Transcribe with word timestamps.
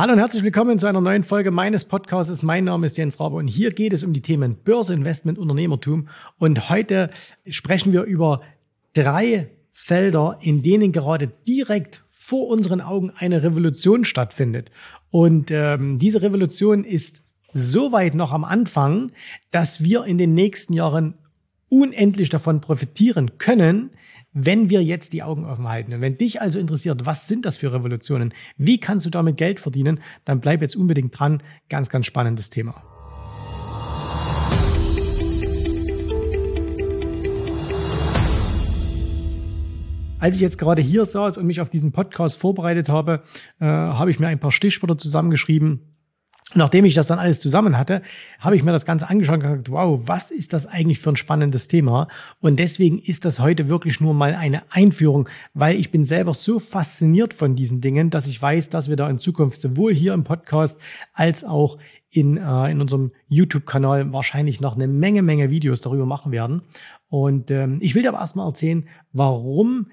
Hallo 0.00 0.14
und 0.14 0.18
herzlich 0.18 0.42
willkommen 0.42 0.78
zu 0.78 0.86
einer 0.86 1.02
neuen 1.02 1.22
Folge 1.22 1.50
meines 1.50 1.84
Podcasts. 1.84 2.42
Mein 2.42 2.64
Name 2.64 2.86
ist 2.86 2.96
Jens 2.96 3.20
Rabe 3.20 3.36
und 3.36 3.48
hier 3.48 3.70
geht 3.70 3.92
es 3.92 4.02
um 4.02 4.14
die 4.14 4.22
Themen 4.22 4.56
Börse, 4.56 4.94
Investment, 4.94 5.38
Unternehmertum. 5.38 6.08
Und 6.38 6.70
heute 6.70 7.10
sprechen 7.46 7.92
wir 7.92 8.04
über 8.04 8.40
drei 8.94 9.50
Felder, 9.74 10.38
in 10.40 10.62
denen 10.62 10.92
gerade 10.92 11.30
direkt 11.46 12.02
vor 12.08 12.48
unseren 12.48 12.80
Augen 12.80 13.12
eine 13.14 13.42
Revolution 13.42 14.06
stattfindet. 14.06 14.70
Und 15.10 15.50
ähm, 15.50 15.98
diese 15.98 16.22
Revolution 16.22 16.84
ist 16.84 17.20
so 17.52 17.92
weit 17.92 18.14
noch 18.14 18.32
am 18.32 18.44
Anfang, 18.44 19.12
dass 19.50 19.84
wir 19.84 20.06
in 20.06 20.16
den 20.16 20.32
nächsten 20.32 20.72
Jahren 20.72 21.12
unendlich 21.68 22.30
davon 22.30 22.62
profitieren 22.62 23.36
können, 23.36 23.90
wenn 24.32 24.70
wir 24.70 24.82
jetzt 24.82 25.12
die 25.12 25.22
Augen 25.22 25.44
offen 25.44 25.68
halten. 25.68 25.92
Und 25.92 26.00
wenn 26.00 26.16
dich 26.16 26.40
also 26.40 26.58
interessiert, 26.58 27.06
was 27.06 27.26
sind 27.26 27.44
das 27.44 27.56
für 27.56 27.72
Revolutionen, 27.72 28.32
wie 28.56 28.78
kannst 28.78 29.06
du 29.06 29.10
damit 29.10 29.36
Geld 29.36 29.60
verdienen, 29.60 30.00
dann 30.24 30.40
bleib 30.40 30.62
jetzt 30.62 30.76
unbedingt 30.76 31.18
dran. 31.18 31.42
Ganz, 31.68 31.88
ganz 31.90 32.06
spannendes 32.06 32.50
Thema. 32.50 32.82
Als 40.20 40.36
ich 40.36 40.42
jetzt 40.42 40.58
gerade 40.58 40.82
hier 40.82 41.06
saß 41.06 41.38
und 41.38 41.46
mich 41.46 41.62
auf 41.62 41.70
diesen 41.70 41.92
Podcast 41.92 42.38
vorbereitet 42.38 42.90
habe, 42.90 43.22
äh, 43.58 43.64
habe 43.64 44.10
ich 44.10 44.20
mir 44.20 44.28
ein 44.28 44.38
paar 44.38 44.52
Stichworte 44.52 44.98
zusammengeschrieben, 44.98 45.89
Nachdem 46.54 46.84
ich 46.84 46.94
das 46.94 47.06
dann 47.06 47.20
alles 47.20 47.38
zusammen 47.38 47.78
hatte, 47.78 48.02
habe 48.40 48.56
ich 48.56 48.64
mir 48.64 48.72
das 48.72 48.84
Ganze 48.84 49.08
angeschaut 49.08 49.36
und 49.36 49.40
gesagt, 49.40 49.70
wow, 49.70 50.00
was 50.04 50.32
ist 50.32 50.52
das 50.52 50.66
eigentlich 50.66 50.98
für 50.98 51.10
ein 51.10 51.16
spannendes 51.16 51.68
Thema? 51.68 52.08
Und 52.40 52.58
deswegen 52.58 52.98
ist 52.98 53.24
das 53.24 53.38
heute 53.38 53.68
wirklich 53.68 54.00
nur 54.00 54.14
mal 54.14 54.34
eine 54.34 54.62
Einführung, 54.70 55.28
weil 55.54 55.76
ich 55.76 55.92
bin 55.92 56.04
selber 56.04 56.34
so 56.34 56.58
fasziniert 56.58 57.34
von 57.34 57.54
diesen 57.54 57.80
Dingen, 57.80 58.10
dass 58.10 58.26
ich 58.26 58.42
weiß, 58.42 58.68
dass 58.68 58.88
wir 58.88 58.96
da 58.96 59.08
in 59.08 59.20
Zukunft 59.20 59.60
sowohl 59.60 59.94
hier 59.94 60.12
im 60.12 60.24
Podcast 60.24 60.80
als 61.12 61.44
auch 61.44 61.78
in, 62.10 62.36
äh, 62.36 62.70
in 62.70 62.80
unserem 62.80 63.12
YouTube-Kanal 63.28 64.12
wahrscheinlich 64.12 64.60
noch 64.60 64.74
eine 64.74 64.88
Menge, 64.88 65.22
Menge 65.22 65.50
Videos 65.50 65.80
darüber 65.80 66.06
machen 66.06 66.32
werden. 66.32 66.62
Und 67.08 67.52
ähm, 67.52 67.78
ich 67.80 67.94
will 67.94 68.02
dir 68.02 68.08
aber 68.08 68.18
erstmal 68.18 68.48
erzählen, 68.48 68.88
warum 69.12 69.86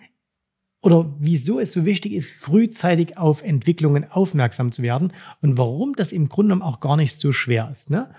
oder 0.82 1.14
wieso 1.20 1.60
es 1.60 1.74
so 1.74 1.86
wichtig 1.86 2.14
ist, 2.14 2.30
frühzeitig 2.30 3.18
auf 3.18 3.42
Entwicklungen 3.42 4.10
aufmerksam 4.10 4.72
zu 4.72 4.84
werden 4.84 5.12
und 5.42 5.58
warum 5.58 5.96
das 5.96 6.12
im 6.12 6.30
Grunde 6.30 6.54
genommen 6.54 6.62
auch 6.74 6.80
gar 6.80 6.98
nicht 6.98 7.20
so 7.20 7.32
schwer 7.32 7.70
ist. 7.72 7.90
Ne? 7.90 8.14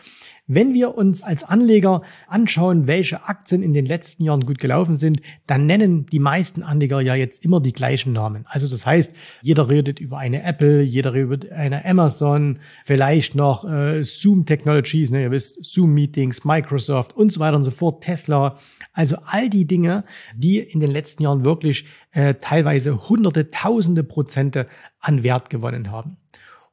Wenn 0.50 0.72
wir 0.72 0.96
uns 0.96 1.22
als 1.22 1.44
Anleger 1.44 2.00
anschauen, 2.26 2.86
welche 2.86 3.28
Aktien 3.28 3.62
in 3.62 3.74
den 3.74 3.84
letzten 3.84 4.24
Jahren 4.24 4.40
gut 4.40 4.58
gelaufen 4.58 4.96
sind, 4.96 5.20
dann 5.46 5.66
nennen 5.66 6.06
die 6.06 6.18
meisten 6.18 6.62
Anleger 6.62 7.02
ja 7.02 7.14
jetzt 7.14 7.44
immer 7.44 7.60
die 7.60 7.74
gleichen 7.74 8.14
Namen. 8.14 8.46
Also 8.48 8.66
das 8.66 8.86
heißt, 8.86 9.14
jeder 9.42 9.68
redet 9.68 10.00
über 10.00 10.16
eine 10.16 10.42
Apple, 10.42 10.80
jeder 10.80 11.12
redet 11.12 11.44
über 11.44 11.54
eine 11.54 11.84
Amazon, 11.84 12.60
vielleicht 12.86 13.34
noch 13.34 13.70
äh, 13.70 14.02
Zoom 14.02 14.46
Technologies, 14.46 15.10
ne, 15.10 15.22
ihr 15.24 15.30
wisst, 15.30 15.62
Zoom 15.62 15.92
Meetings, 15.92 16.46
Microsoft 16.46 17.14
und 17.14 17.30
so 17.30 17.40
weiter 17.40 17.58
und 17.58 17.64
so 17.64 17.70
fort, 17.70 18.02
Tesla. 18.02 18.56
Also 18.94 19.16
all 19.26 19.50
die 19.50 19.66
Dinge, 19.66 20.04
die 20.34 20.60
in 20.60 20.80
den 20.80 20.90
letzten 20.90 21.24
Jahren 21.24 21.44
wirklich 21.44 21.84
äh, 22.12 22.36
teilweise 22.40 23.10
hunderte, 23.10 23.50
tausende 23.50 24.02
Prozente 24.02 24.66
an 24.98 25.22
Wert 25.22 25.50
gewonnen 25.50 25.90
haben. 25.90 26.16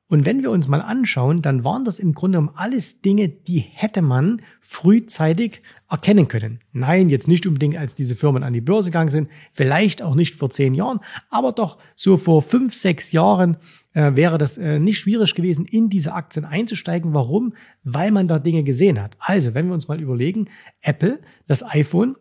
Und 0.08 0.26
wenn 0.26 0.44
wir 0.44 0.52
uns 0.52 0.68
mal 0.68 0.82
anschauen, 0.82 1.42
dann 1.42 1.64
waren 1.64 1.84
das 1.84 1.98
im 1.98 2.14
Grunde 2.14 2.38
genommen 2.38 2.56
alles 2.56 3.02
Dinge, 3.02 3.28
die 3.28 3.60
hätte 3.60 4.04
man 4.04 4.40
frühzeitig 4.62 5.62
erkennen 5.90 6.28
können. 6.28 6.60
Nein, 6.74 7.10
jetzt 7.10 7.28
nicht 7.28 7.48
unbedingt, 7.48 7.78
als 7.78 7.96
diese 7.96 8.16
Firmen 8.16 8.44
an 8.44 8.54
die 8.54 8.62
Börse 8.62 8.90
gegangen 8.90 9.10
sind, 9.10 9.30
vielleicht 9.54 10.02
auch 10.02 10.14
nicht 10.14 10.36
vor 10.36 10.50
zehn 10.50 10.74
Jahren, 10.74 11.00
aber 11.30 11.52
doch 11.52 11.78
so 11.96 12.18
vor 12.18 12.42
fünf, 12.42 12.76
sechs 12.76 13.12
Jahren 13.12 13.58
äh, 13.94 14.16
wäre 14.16 14.38
das 14.38 14.58
äh, 14.58 14.80
nicht 14.80 15.00
schwierig 15.00 15.34
gewesen, 15.34 15.66
in 15.66 15.90
diese 15.90 16.14
Aktien 16.14 16.46
einzusteigen. 16.46 17.14
Warum? 17.14 17.54
Weil 17.84 18.12
man 18.12 18.28
da 18.28 18.38
Dinge 18.40 18.64
gesehen 18.64 19.02
hat. 19.02 19.16
Also, 19.20 19.54
wenn 19.54 19.68
wir 19.68 19.74
uns 19.74 19.88
mal 19.88 20.02
überlegen, 20.02 20.50
Apple, 20.82 21.20
das 21.48 21.64
iPhone, 21.64 22.16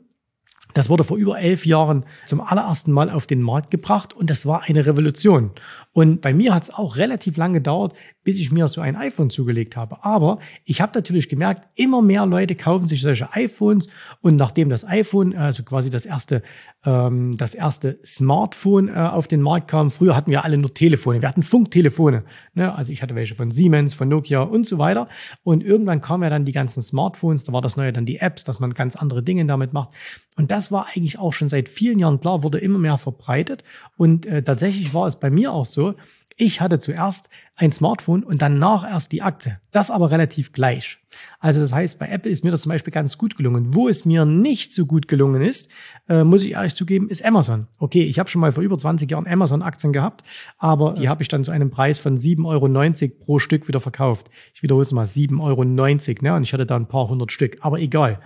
das 0.74 0.90
wurde 0.90 1.04
vor 1.04 1.16
über 1.16 1.38
elf 1.38 1.64
Jahren 1.64 2.04
zum 2.26 2.40
allerersten 2.40 2.92
Mal 2.92 3.08
auf 3.08 3.26
den 3.26 3.40
Markt 3.40 3.70
gebracht 3.70 4.12
und 4.12 4.28
das 4.28 4.44
war 4.44 4.64
eine 4.64 4.84
Revolution. 4.84 5.52
Und 5.94 6.20
bei 6.20 6.34
mir 6.34 6.52
hat 6.52 6.64
es 6.64 6.74
auch 6.74 6.96
relativ 6.96 7.36
lange 7.36 7.54
gedauert, 7.54 7.94
bis 8.24 8.40
ich 8.40 8.50
mir 8.50 8.66
so 8.66 8.80
ein 8.80 8.96
iPhone 8.96 9.30
zugelegt 9.30 9.76
habe. 9.76 10.04
Aber 10.04 10.40
ich 10.64 10.80
habe 10.80 10.90
natürlich 10.94 11.28
gemerkt, 11.28 11.68
immer 11.76 12.02
mehr 12.02 12.26
Leute 12.26 12.56
kaufen 12.56 12.88
sich 12.88 13.00
solche 13.00 13.32
iPhones 13.32 13.88
und 14.20 14.34
nachdem 14.34 14.70
das 14.70 14.84
iPhone, 14.84 15.36
also 15.36 15.62
quasi 15.62 15.90
das 15.90 16.04
erste, 16.04 16.42
ähm, 16.84 17.36
das 17.36 17.54
erste 17.54 18.00
Smartphone 18.04 18.88
äh, 18.88 18.92
auf 18.92 19.28
den 19.28 19.40
Markt 19.40 19.68
kam, 19.68 19.92
früher 19.92 20.16
hatten 20.16 20.32
wir 20.32 20.44
alle 20.44 20.58
nur 20.58 20.74
Telefone, 20.74 21.22
wir 21.22 21.28
hatten 21.28 21.44
Funktelefone. 21.44 22.24
Ne? 22.54 22.74
Also 22.74 22.92
ich 22.92 23.00
hatte 23.00 23.14
welche 23.14 23.36
von 23.36 23.52
Siemens, 23.52 23.94
von 23.94 24.08
Nokia 24.08 24.42
und 24.42 24.66
so 24.66 24.78
weiter. 24.78 25.08
Und 25.44 25.62
irgendwann 25.62 26.00
kamen 26.00 26.24
ja 26.24 26.30
dann 26.30 26.44
die 26.44 26.52
ganzen 26.52 26.82
Smartphones, 26.82 27.44
da 27.44 27.52
war 27.52 27.60
das 27.60 27.76
neue 27.76 27.92
dann 27.92 28.06
die 28.06 28.18
Apps, 28.18 28.42
dass 28.42 28.58
man 28.58 28.74
ganz 28.74 28.96
andere 28.96 29.22
Dinge 29.22 29.46
damit 29.46 29.72
macht. 29.72 29.90
Und 30.36 30.50
das 30.50 30.63
war 30.72 30.88
eigentlich 30.94 31.18
auch 31.18 31.32
schon 31.32 31.48
seit 31.48 31.68
vielen 31.68 31.98
Jahren 31.98 32.20
klar, 32.20 32.42
wurde 32.42 32.58
immer 32.58 32.78
mehr 32.78 32.98
verbreitet. 32.98 33.64
Und 33.96 34.26
äh, 34.26 34.42
tatsächlich 34.42 34.94
war 34.94 35.06
es 35.06 35.16
bei 35.16 35.30
mir 35.30 35.52
auch 35.52 35.66
so, 35.66 35.94
ich 36.36 36.60
hatte 36.60 36.80
zuerst 36.80 37.28
ein 37.54 37.70
Smartphone 37.70 38.24
und 38.24 38.42
danach 38.42 38.84
erst 38.84 39.12
die 39.12 39.22
Aktie. 39.22 39.60
Das 39.70 39.92
aber 39.92 40.10
relativ 40.10 40.52
gleich. 40.52 40.98
Also 41.38 41.60
das 41.60 41.72
heißt, 41.72 42.00
bei 42.00 42.08
Apple 42.08 42.30
ist 42.30 42.42
mir 42.42 42.50
das 42.50 42.62
zum 42.62 42.70
Beispiel 42.70 42.92
ganz 42.92 43.18
gut 43.18 43.36
gelungen. 43.36 43.72
Wo 43.72 43.88
es 43.88 44.04
mir 44.04 44.24
nicht 44.24 44.74
so 44.74 44.84
gut 44.84 45.06
gelungen 45.06 45.42
ist, 45.42 45.68
äh, 46.08 46.24
muss 46.24 46.42
ich 46.42 46.52
ehrlich 46.52 46.74
zugeben, 46.74 47.08
ist 47.08 47.24
Amazon. 47.24 47.68
Okay, 47.78 48.02
ich 48.02 48.18
habe 48.18 48.28
schon 48.28 48.40
mal 48.40 48.52
vor 48.52 48.64
über 48.64 48.76
20 48.76 49.08
Jahren 49.08 49.28
Amazon-Aktien 49.28 49.92
gehabt, 49.92 50.24
aber 50.58 50.94
die 50.94 51.08
habe 51.08 51.22
ich 51.22 51.28
dann 51.28 51.44
zu 51.44 51.52
einem 51.52 51.70
Preis 51.70 52.00
von 52.00 52.16
7,90 52.18 53.02
Euro 53.02 53.24
pro 53.24 53.38
Stück 53.38 53.68
wieder 53.68 53.80
verkauft. 53.80 54.28
Ich 54.54 54.62
wiederhole 54.64 54.82
es 54.82 54.90
mal, 54.90 55.04
7,90 55.04 55.40
Euro. 55.40 55.64
Ne? 55.64 56.34
Und 56.34 56.42
ich 56.42 56.52
hatte 56.52 56.66
da 56.66 56.74
ein 56.74 56.88
paar 56.88 57.08
hundert 57.08 57.30
Stück. 57.30 57.58
Aber 57.60 57.78
egal. 57.78 58.18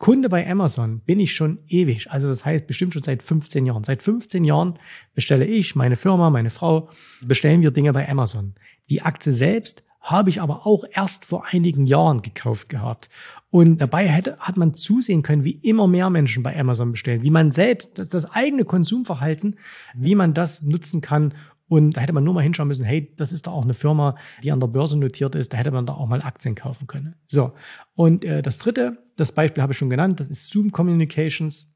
Kunde 0.00 0.30
bei 0.30 0.50
Amazon 0.50 1.00
bin 1.00 1.20
ich 1.20 1.34
schon 1.34 1.58
ewig. 1.68 2.10
Also 2.10 2.26
das 2.26 2.46
heißt 2.46 2.66
bestimmt 2.66 2.94
schon 2.94 3.02
seit 3.02 3.22
15 3.22 3.66
Jahren. 3.66 3.84
Seit 3.84 4.02
15 4.02 4.44
Jahren 4.44 4.78
bestelle 5.14 5.44
ich, 5.44 5.76
meine 5.76 5.96
Firma, 5.96 6.30
meine 6.30 6.48
Frau, 6.48 6.88
bestellen 7.20 7.60
wir 7.60 7.70
Dinge 7.70 7.92
bei 7.92 8.08
Amazon. 8.08 8.54
Die 8.88 9.02
Aktie 9.02 9.34
selbst 9.34 9.84
habe 10.00 10.30
ich 10.30 10.40
aber 10.40 10.66
auch 10.66 10.84
erst 10.90 11.26
vor 11.26 11.44
einigen 11.52 11.86
Jahren 11.86 12.22
gekauft 12.22 12.70
gehabt. 12.70 13.10
Und 13.50 13.82
dabei 13.82 14.08
hätte, 14.08 14.38
hat 14.38 14.56
man 14.56 14.72
zusehen 14.72 15.20
können, 15.20 15.44
wie 15.44 15.58
immer 15.62 15.86
mehr 15.86 16.08
Menschen 16.08 16.42
bei 16.42 16.58
Amazon 16.58 16.92
bestellen, 16.92 17.22
wie 17.22 17.30
man 17.30 17.52
selbst 17.52 18.02
das 18.14 18.30
eigene 18.30 18.64
Konsumverhalten, 18.64 19.56
wie 19.94 20.14
man 20.14 20.32
das 20.32 20.62
nutzen 20.62 21.02
kann, 21.02 21.34
und 21.70 21.96
da 21.96 22.00
hätte 22.00 22.12
man 22.12 22.24
nur 22.24 22.34
mal 22.34 22.42
hinschauen 22.42 22.66
müssen, 22.66 22.84
hey, 22.84 23.14
das 23.16 23.30
ist 23.30 23.46
da 23.46 23.52
auch 23.52 23.62
eine 23.62 23.74
Firma, 23.74 24.16
die 24.42 24.50
an 24.50 24.58
der 24.58 24.66
Börse 24.66 24.98
notiert 24.98 25.36
ist, 25.36 25.52
da 25.52 25.56
hätte 25.56 25.70
man 25.70 25.86
da 25.86 25.94
auch 25.94 26.08
mal 26.08 26.20
Aktien 26.20 26.56
kaufen 26.56 26.88
können. 26.88 27.14
So, 27.28 27.52
und 27.94 28.24
äh, 28.24 28.42
das 28.42 28.58
dritte, 28.58 28.98
das 29.14 29.30
Beispiel 29.30 29.62
habe 29.62 29.72
ich 29.72 29.78
schon 29.78 29.88
genannt, 29.88 30.18
das 30.18 30.28
ist 30.28 30.50
Zoom 30.50 30.72
Communications. 30.72 31.69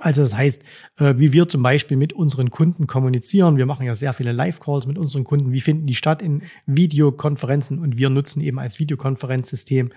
Also 0.00 0.22
das 0.22 0.34
heißt, 0.34 0.62
äh, 0.98 1.14
wie 1.16 1.32
wir 1.32 1.48
zum 1.48 1.62
Beispiel 1.62 1.96
mit 1.96 2.12
unseren 2.12 2.50
Kunden 2.50 2.86
kommunizieren. 2.86 3.56
Wir 3.56 3.66
machen 3.66 3.84
ja 3.84 3.94
sehr 3.94 4.12
viele 4.12 4.32
Live-Calls 4.32 4.86
mit 4.86 4.96
unseren 4.96 5.24
Kunden. 5.24 5.52
Wie 5.52 5.60
finden 5.60 5.86
die 5.86 5.96
statt 5.96 6.22
in 6.22 6.42
Videokonferenzen? 6.66 7.80
Und 7.80 7.96
wir 7.96 8.08
nutzen 8.08 8.40
eben 8.40 8.60
als 8.60 8.78
Videokonferenzsystem, 8.78 9.90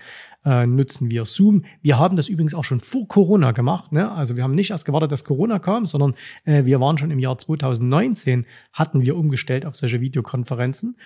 äh, 0.44 0.66
nutzen 0.66 1.10
wir 1.10 1.24
Zoom. 1.24 1.64
Wir 1.82 1.98
haben 1.98 2.16
das 2.16 2.28
übrigens 2.28 2.54
auch 2.54 2.64
schon 2.64 2.80
vor 2.80 3.06
Corona 3.06 3.52
gemacht. 3.52 3.92
Ne? 3.92 4.10
Also 4.10 4.36
wir 4.36 4.42
haben 4.42 4.54
nicht 4.54 4.70
erst 4.70 4.84
gewartet, 4.84 5.12
dass 5.12 5.24
Corona 5.24 5.60
kam, 5.60 5.86
sondern 5.86 6.14
äh, 6.44 6.64
wir 6.64 6.80
waren 6.80 6.98
schon 6.98 7.12
im 7.12 7.20
Jahr 7.20 7.38
2019, 7.38 8.46
hatten 8.72 9.02
wir 9.02 9.16
umgestellt 9.16 9.64
auf 9.66 9.76
solche 9.76 10.00
Videokonferenzen 10.00 10.96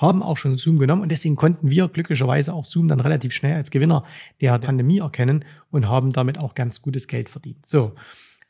haben 0.00 0.22
auch 0.22 0.38
schon 0.38 0.56
Zoom 0.56 0.78
genommen 0.78 1.02
und 1.02 1.10
deswegen 1.10 1.36
konnten 1.36 1.68
wir 1.68 1.86
glücklicherweise 1.88 2.54
auch 2.54 2.64
Zoom 2.64 2.88
dann 2.88 3.00
relativ 3.00 3.34
schnell 3.34 3.56
als 3.56 3.70
Gewinner 3.70 4.04
der 4.40 4.58
Pandemie 4.58 5.00
erkennen 5.00 5.44
und 5.70 5.88
haben 5.88 6.14
damit 6.14 6.38
auch 6.38 6.54
ganz 6.54 6.80
gutes 6.80 7.06
Geld 7.06 7.28
verdient. 7.28 7.66
So, 7.66 7.92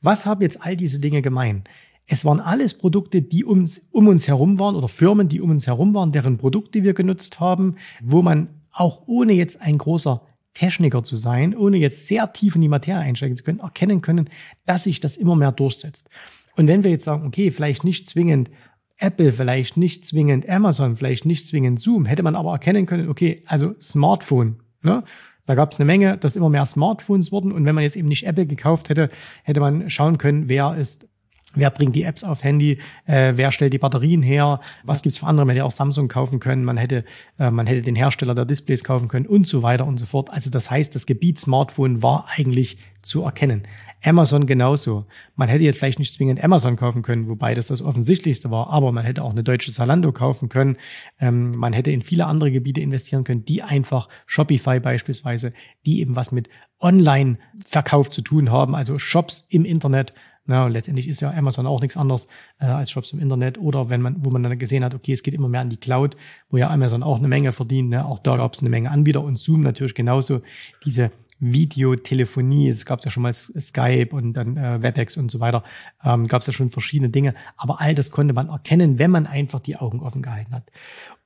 was 0.02 0.26
haben 0.26 0.42
jetzt 0.42 0.62
all 0.62 0.76
diese 0.76 1.00
Dinge 1.00 1.22
gemein? 1.22 1.64
Es 2.06 2.24
waren 2.24 2.40
alles 2.40 2.76
Produkte, 2.76 3.22
die 3.22 3.44
uns, 3.44 3.86
um 3.92 4.08
uns 4.08 4.26
herum 4.26 4.58
waren 4.58 4.74
oder 4.74 4.88
Firmen, 4.88 5.28
die 5.28 5.40
um 5.40 5.50
uns 5.50 5.66
herum 5.66 5.94
waren, 5.94 6.12
deren 6.12 6.38
Produkte 6.38 6.82
wir 6.82 6.92
genutzt 6.92 7.38
haben, 7.38 7.76
wo 8.02 8.22
man 8.22 8.48
auch 8.72 9.02
ohne 9.06 9.32
jetzt 9.32 9.60
ein 9.60 9.78
großer 9.78 10.22
Techniker 10.54 11.04
zu 11.04 11.16
sein, 11.16 11.56
ohne 11.56 11.76
jetzt 11.76 12.08
sehr 12.08 12.32
tief 12.32 12.56
in 12.56 12.62
die 12.62 12.68
Materie 12.68 13.00
einsteigen 13.00 13.36
zu 13.36 13.44
können, 13.44 13.60
erkennen 13.60 14.00
können, 14.00 14.28
dass 14.66 14.84
sich 14.84 15.00
das 15.00 15.16
immer 15.16 15.36
mehr 15.36 15.52
durchsetzt. 15.52 16.08
Und 16.56 16.66
wenn 16.66 16.82
wir 16.82 16.90
jetzt 16.90 17.04
sagen, 17.04 17.26
okay, 17.26 17.52
vielleicht 17.52 17.84
nicht 17.84 18.08
zwingend 18.08 18.50
Apple, 18.98 19.32
vielleicht 19.32 19.76
nicht 19.76 20.04
zwingend 20.04 20.48
Amazon, 20.48 20.96
vielleicht 20.96 21.24
nicht 21.24 21.46
zwingend 21.46 21.80
Zoom, 21.80 22.04
hätte 22.04 22.22
man 22.22 22.34
aber 22.34 22.52
erkennen 22.52 22.86
können, 22.86 23.08
okay, 23.08 23.42
also 23.46 23.74
Smartphone, 23.80 24.56
ne? 24.82 25.04
Da 25.50 25.56
gab 25.56 25.72
es 25.72 25.80
eine 25.80 25.84
Menge, 25.84 26.16
dass 26.16 26.36
immer 26.36 26.48
mehr 26.48 26.64
Smartphones 26.64 27.32
wurden. 27.32 27.50
Und 27.50 27.64
wenn 27.64 27.74
man 27.74 27.82
jetzt 27.82 27.96
eben 27.96 28.06
nicht 28.06 28.24
Apple 28.24 28.46
gekauft 28.46 28.88
hätte, 28.88 29.10
hätte 29.42 29.58
man 29.58 29.90
schauen 29.90 30.16
können, 30.16 30.48
wer 30.48 30.76
ist 30.76 31.08
Wer 31.54 31.70
bringt 31.70 31.96
die 31.96 32.04
Apps 32.04 32.22
auf 32.22 32.44
Handy? 32.44 32.78
Äh, 33.06 33.32
wer 33.36 33.50
stellt 33.50 33.72
die 33.72 33.78
Batterien 33.78 34.22
her? 34.22 34.60
Was 34.84 35.02
gibt's 35.02 35.18
für 35.18 35.26
andere? 35.26 35.46
Man 35.46 35.56
hätte 35.56 35.64
auch 35.64 35.72
Samsung 35.72 36.08
kaufen 36.08 36.38
können, 36.38 36.64
man 36.64 36.76
hätte, 36.76 37.04
äh, 37.38 37.50
man 37.50 37.66
hätte 37.66 37.82
den 37.82 37.96
Hersteller 37.96 38.34
der 38.34 38.44
Displays 38.44 38.84
kaufen 38.84 39.08
können 39.08 39.26
und 39.26 39.48
so 39.48 39.62
weiter 39.62 39.86
und 39.86 39.98
so 39.98 40.06
fort. 40.06 40.30
Also 40.30 40.50
das 40.50 40.70
heißt, 40.70 40.94
das 40.94 41.06
Gebiet 41.06 41.40
Smartphone 41.40 42.02
war 42.02 42.26
eigentlich 42.36 42.78
zu 43.02 43.22
erkennen. 43.22 43.62
Amazon 44.02 44.46
genauso. 44.46 45.04
Man 45.36 45.48
hätte 45.48 45.64
jetzt 45.64 45.78
vielleicht 45.78 45.98
nicht 45.98 46.14
zwingend 46.14 46.42
Amazon 46.42 46.76
kaufen 46.76 47.02
können, 47.02 47.28
wobei 47.28 47.54
das 47.54 47.66
das 47.66 47.82
Offensichtlichste 47.82 48.50
war, 48.50 48.70
aber 48.70 48.92
man 48.92 49.04
hätte 49.04 49.22
auch 49.22 49.30
eine 49.30 49.44
deutsche 49.44 49.72
Zalando 49.72 50.12
kaufen 50.12 50.48
können. 50.48 50.76
Ähm, 51.20 51.52
man 51.52 51.72
hätte 51.72 51.90
in 51.90 52.00
viele 52.00 52.26
andere 52.26 52.50
Gebiete 52.50 52.80
investieren 52.80 53.24
können, 53.24 53.44
die 53.44 53.62
einfach 53.62 54.08
Shopify 54.26 54.80
beispielsweise, 54.80 55.52
die 55.84 56.00
eben 56.00 56.16
was 56.16 56.32
mit 56.32 56.48
Online-Verkauf 56.80 58.08
zu 58.08 58.22
tun 58.22 58.50
haben, 58.50 58.74
also 58.74 58.98
Shops 58.98 59.46
im 59.50 59.66
Internet 59.66 60.14
ja, 60.46 60.64
und 60.66 60.72
letztendlich 60.72 61.06
ist 61.06 61.20
ja 61.20 61.30
Amazon 61.32 61.66
auch 61.66 61.80
nichts 61.80 61.96
anderes 61.96 62.26
äh, 62.58 62.64
als 62.64 62.90
Shops 62.90 63.12
im 63.12 63.20
Internet 63.20 63.58
oder 63.58 63.88
wenn 63.88 64.02
man, 64.02 64.24
wo 64.24 64.30
man 64.30 64.42
dann 64.42 64.58
gesehen 64.58 64.84
hat, 64.84 64.94
okay, 64.94 65.12
es 65.12 65.22
geht 65.22 65.34
immer 65.34 65.48
mehr 65.48 65.60
an 65.60 65.68
die 65.68 65.76
Cloud, 65.76 66.16
wo 66.48 66.56
ja 66.56 66.70
Amazon 66.70 67.02
auch 67.02 67.18
eine 67.18 67.28
Menge 67.28 67.52
verdient. 67.52 67.90
Ne? 67.90 68.04
Auch 68.04 68.18
da 68.18 68.36
gab 68.36 68.54
es 68.54 68.60
eine 68.60 68.70
Menge 68.70 68.90
Anbieter 68.90 69.22
und 69.22 69.38
Zoom 69.38 69.60
natürlich 69.60 69.94
genauso 69.94 70.40
diese 70.84 71.12
Videotelefonie. 71.40 72.68
Es 72.68 72.84
gab 72.84 73.04
ja 73.04 73.10
schon 73.10 73.22
mal 73.22 73.32
Skype 73.32 74.08
und 74.10 74.34
dann 74.34 74.56
äh, 74.56 74.82
WebEx 74.82 75.16
und 75.16 75.30
so 75.30 75.40
weiter. 75.40 75.64
Ähm, 76.04 76.26
gab 76.26 76.40
es 76.40 76.46
ja 76.46 76.52
schon 76.52 76.70
verschiedene 76.70 77.10
Dinge. 77.10 77.34
Aber 77.56 77.80
all 77.80 77.94
das 77.94 78.10
konnte 78.10 78.34
man 78.34 78.48
erkennen, 78.48 78.98
wenn 78.98 79.10
man 79.10 79.26
einfach 79.26 79.60
die 79.60 79.76
Augen 79.76 80.00
offen 80.00 80.22
gehalten 80.22 80.54
hat. 80.54 80.70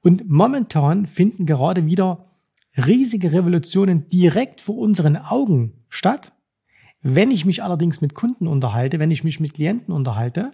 Und 0.03 0.29
momentan 0.29 1.07
finden 1.07 1.47
gerade 1.47 1.87
wieder 1.87 2.27
riesige 2.77 3.33
Revolutionen 3.33 4.09
direkt 4.09 4.61
vor 4.61 4.77
unseren 4.77 5.17
Augen 5.17 5.85
statt. 5.89 6.33
Wenn 7.07 7.31
ich 7.31 7.45
mich 7.45 7.63
allerdings 7.63 8.01
mit 8.01 8.15
Kunden 8.15 8.47
unterhalte, 8.47 8.99
wenn 8.99 9.11
ich 9.11 9.25
mich 9.25 9.39
mit 9.39 9.53
Klienten 9.53 9.93
unterhalte, 9.93 10.53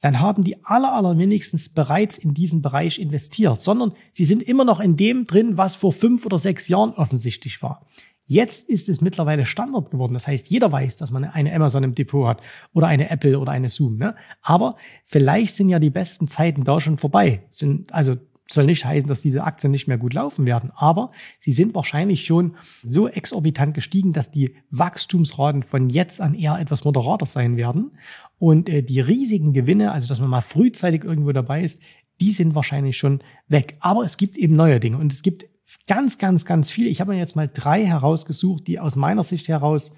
dann 0.00 0.20
haben 0.20 0.44
die 0.44 0.64
aller, 0.64 0.94
allerwenigstens 0.94 1.70
bereits 1.70 2.18
in 2.18 2.34
diesen 2.34 2.62
Bereich 2.62 3.00
investiert, 3.00 3.60
sondern 3.60 3.92
sie 4.12 4.24
sind 4.24 4.44
immer 4.44 4.64
noch 4.64 4.78
in 4.78 4.96
dem 4.96 5.26
drin, 5.26 5.56
was 5.58 5.74
vor 5.74 5.92
fünf 5.92 6.24
oder 6.24 6.38
sechs 6.38 6.68
Jahren 6.68 6.94
offensichtlich 6.94 7.62
war. 7.64 7.84
Jetzt 8.26 8.68
ist 8.68 8.88
es 8.88 9.00
mittlerweile 9.00 9.44
Standard 9.44 9.90
geworden. 9.90 10.14
Das 10.14 10.28
heißt, 10.28 10.48
jeder 10.48 10.70
weiß, 10.70 10.98
dass 10.98 11.10
man 11.10 11.24
eine 11.24 11.52
Amazon 11.52 11.82
im 11.82 11.96
Depot 11.96 12.28
hat 12.28 12.42
oder 12.72 12.86
eine 12.86 13.10
Apple 13.10 13.36
oder 13.40 13.50
eine 13.50 13.68
Zoom. 13.68 13.96
Ne? 13.96 14.14
Aber 14.40 14.76
vielleicht 15.04 15.56
sind 15.56 15.68
ja 15.68 15.80
die 15.80 15.90
besten 15.90 16.28
Zeiten 16.28 16.62
da 16.62 16.80
schon 16.80 16.98
vorbei. 16.98 17.42
Sind, 17.50 17.92
also 17.92 18.16
soll 18.50 18.64
nicht 18.64 18.84
heißen, 18.84 19.08
dass 19.08 19.20
diese 19.20 19.44
Aktien 19.44 19.70
nicht 19.70 19.88
mehr 19.88 19.98
gut 19.98 20.14
laufen 20.14 20.46
werden, 20.46 20.70
aber 20.74 21.12
sie 21.38 21.52
sind 21.52 21.74
wahrscheinlich 21.74 22.24
schon 22.24 22.56
so 22.82 23.08
exorbitant 23.08 23.74
gestiegen, 23.74 24.12
dass 24.12 24.30
die 24.30 24.54
Wachstumsraten 24.70 25.62
von 25.62 25.90
jetzt 25.90 26.20
an 26.20 26.34
eher 26.34 26.58
etwas 26.58 26.84
moderater 26.84 27.26
sein 27.26 27.56
werden. 27.56 27.92
Und 28.38 28.68
äh, 28.68 28.82
die 28.82 29.00
riesigen 29.00 29.52
Gewinne, 29.52 29.92
also 29.92 30.08
dass 30.08 30.20
man 30.20 30.30
mal 30.30 30.40
frühzeitig 30.40 31.04
irgendwo 31.04 31.32
dabei 31.32 31.60
ist, 31.60 31.82
die 32.20 32.32
sind 32.32 32.54
wahrscheinlich 32.54 32.96
schon 32.96 33.20
weg. 33.48 33.76
Aber 33.80 34.04
es 34.04 34.16
gibt 34.16 34.36
eben 34.36 34.56
neue 34.56 34.80
Dinge 34.80 34.98
und 34.98 35.12
es 35.12 35.22
gibt 35.22 35.46
ganz, 35.86 36.18
ganz, 36.18 36.44
ganz 36.44 36.70
viele. 36.70 36.88
Ich 36.88 37.00
habe 37.00 37.12
mir 37.12 37.18
jetzt 37.18 37.36
mal 37.36 37.50
drei 37.52 37.84
herausgesucht, 37.84 38.66
die 38.66 38.80
aus 38.80 38.96
meiner 38.96 39.22
Sicht 39.22 39.48
heraus 39.48 39.94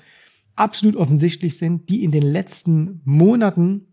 absolut 0.57 0.97
offensichtlich 0.97 1.59
sind, 1.59 1.89
die 1.89 2.05
in 2.05 2.11
den 2.11 2.23
letzten 2.23 3.01
Monaten 3.05 3.87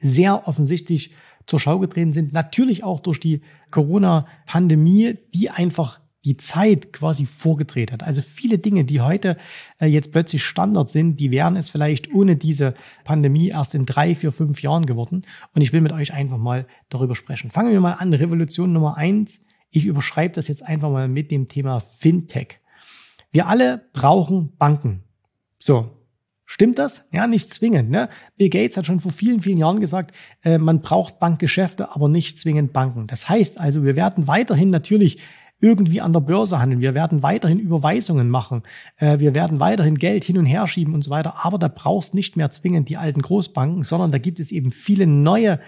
sehr 0.00 0.48
offensichtlich 0.48 1.14
zur 1.46 1.60
Schau 1.60 1.78
getreten 1.78 2.12
sind. 2.12 2.32
Natürlich 2.32 2.84
auch 2.84 3.00
durch 3.00 3.20
die 3.20 3.42
Corona-Pandemie, 3.70 5.18
die 5.34 5.50
einfach 5.50 6.00
die 6.24 6.36
Zeit 6.36 6.92
quasi 6.92 7.24
vorgedreht 7.24 7.92
hat. 7.92 8.02
Also 8.02 8.20
viele 8.20 8.58
Dinge, 8.58 8.84
die 8.84 9.00
heute 9.00 9.38
äh, 9.80 9.86
jetzt 9.86 10.12
plötzlich 10.12 10.44
Standard 10.44 10.90
sind, 10.90 11.18
die 11.18 11.30
wären 11.30 11.56
es 11.56 11.70
vielleicht 11.70 12.12
ohne 12.12 12.36
diese 12.36 12.74
Pandemie 13.04 13.48
erst 13.48 13.74
in 13.74 13.86
drei, 13.86 14.14
vier, 14.14 14.32
fünf 14.32 14.60
Jahren 14.62 14.84
geworden. 14.84 15.24
Und 15.54 15.62
ich 15.62 15.72
will 15.72 15.80
mit 15.80 15.92
euch 15.92 16.12
einfach 16.12 16.36
mal 16.36 16.66
darüber 16.90 17.16
sprechen. 17.16 17.50
Fangen 17.50 17.72
wir 17.72 17.80
mal 17.80 17.94
an. 17.94 18.12
Revolution 18.12 18.72
Nummer 18.72 18.98
eins. 18.98 19.40
Ich 19.70 19.86
überschreibe 19.86 20.34
das 20.34 20.48
jetzt 20.48 20.62
einfach 20.62 20.90
mal 20.90 21.08
mit 21.08 21.30
dem 21.30 21.48
Thema 21.48 21.80
Fintech. 21.80 22.58
Wir 23.32 23.46
alle 23.46 23.88
brauchen 23.92 24.56
Banken. 24.58 25.04
So, 25.58 25.99
Stimmt 26.52 26.80
das? 26.80 27.08
Ja, 27.12 27.28
nicht 27.28 27.54
zwingend. 27.54 27.90
Ne? 27.90 28.08
Bill 28.36 28.48
Gates 28.48 28.76
hat 28.76 28.84
schon 28.84 28.98
vor 28.98 29.12
vielen, 29.12 29.40
vielen 29.40 29.56
Jahren 29.56 29.78
gesagt, 29.78 30.16
äh, 30.42 30.58
man 30.58 30.80
braucht 30.80 31.20
Bankgeschäfte, 31.20 31.94
aber 31.94 32.08
nicht 32.08 32.40
zwingend 32.40 32.72
Banken. 32.72 33.06
Das 33.06 33.28
heißt 33.28 33.60
also, 33.60 33.84
wir 33.84 33.94
werden 33.94 34.26
weiterhin 34.26 34.68
natürlich 34.68 35.18
irgendwie 35.60 36.00
an 36.00 36.12
der 36.12 36.18
Börse 36.18 36.58
handeln. 36.58 36.80
Wir 36.80 36.92
werden 36.92 37.22
weiterhin 37.22 37.60
Überweisungen 37.60 38.28
machen. 38.28 38.64
Äh, 38.96 39.20
wir 39.20 39.32
werden 39.32 39.60
weiterhin 39.60 39.94
Geld 39.94 40.24
hin 40.24 40.38
und 40.38 40.44
her 40.44 40.66
schieben 40.66 40.92
und 40.92 41.04
so 41.04 41.12
weiter. 41.12 41.46
Aber 41.46 41.56
da 41.56 41.68
brauchst 41.68 42.14
nicht 42.14 42.36
mehr 42.36 42.50
zwingend 42.50 42.88
die 42.88 42.96
alten 42.96 43.22
Großbanken, 43.22 43.84
sondern 43.84 44.10
da 44.10 44.18
gibt 44.18 44.40
es 44.40 44.50
eben 44.50 44.72
viele 44.72 45.06
neue 45.06 45.60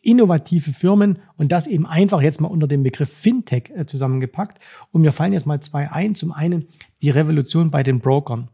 innovative 0.00 0.72
Firmen 0.72 1.18
und 1.36 1.52
das 1.52 1.66
eben 1.66 1.84
einfach 1.84 2.22
jetzt 2.22 2.40
mal 2.40 2.48
unter 2.48 2.66
dem 2.66 2.82
Begriff 2.82 3.12
Fintech 3.12 3.64
äh, 3.76 3.84
zusammengepackt. 3.84 4.58
Und 4.90 5.02
mir 5.02 5.12
fallen 5.12 5.34
jetzt 5.34 5.46
mal 5.46 5.60
zwei 5.60 5.92
ein. 5.92 6.14
Zum 6.14 6.32
einen 6.32 6.68
die 7.02 7.10
Revolution 7.10 7.70
bei 7.70 7.82
den 7.82 8.00
Brokern. 8.00 8.48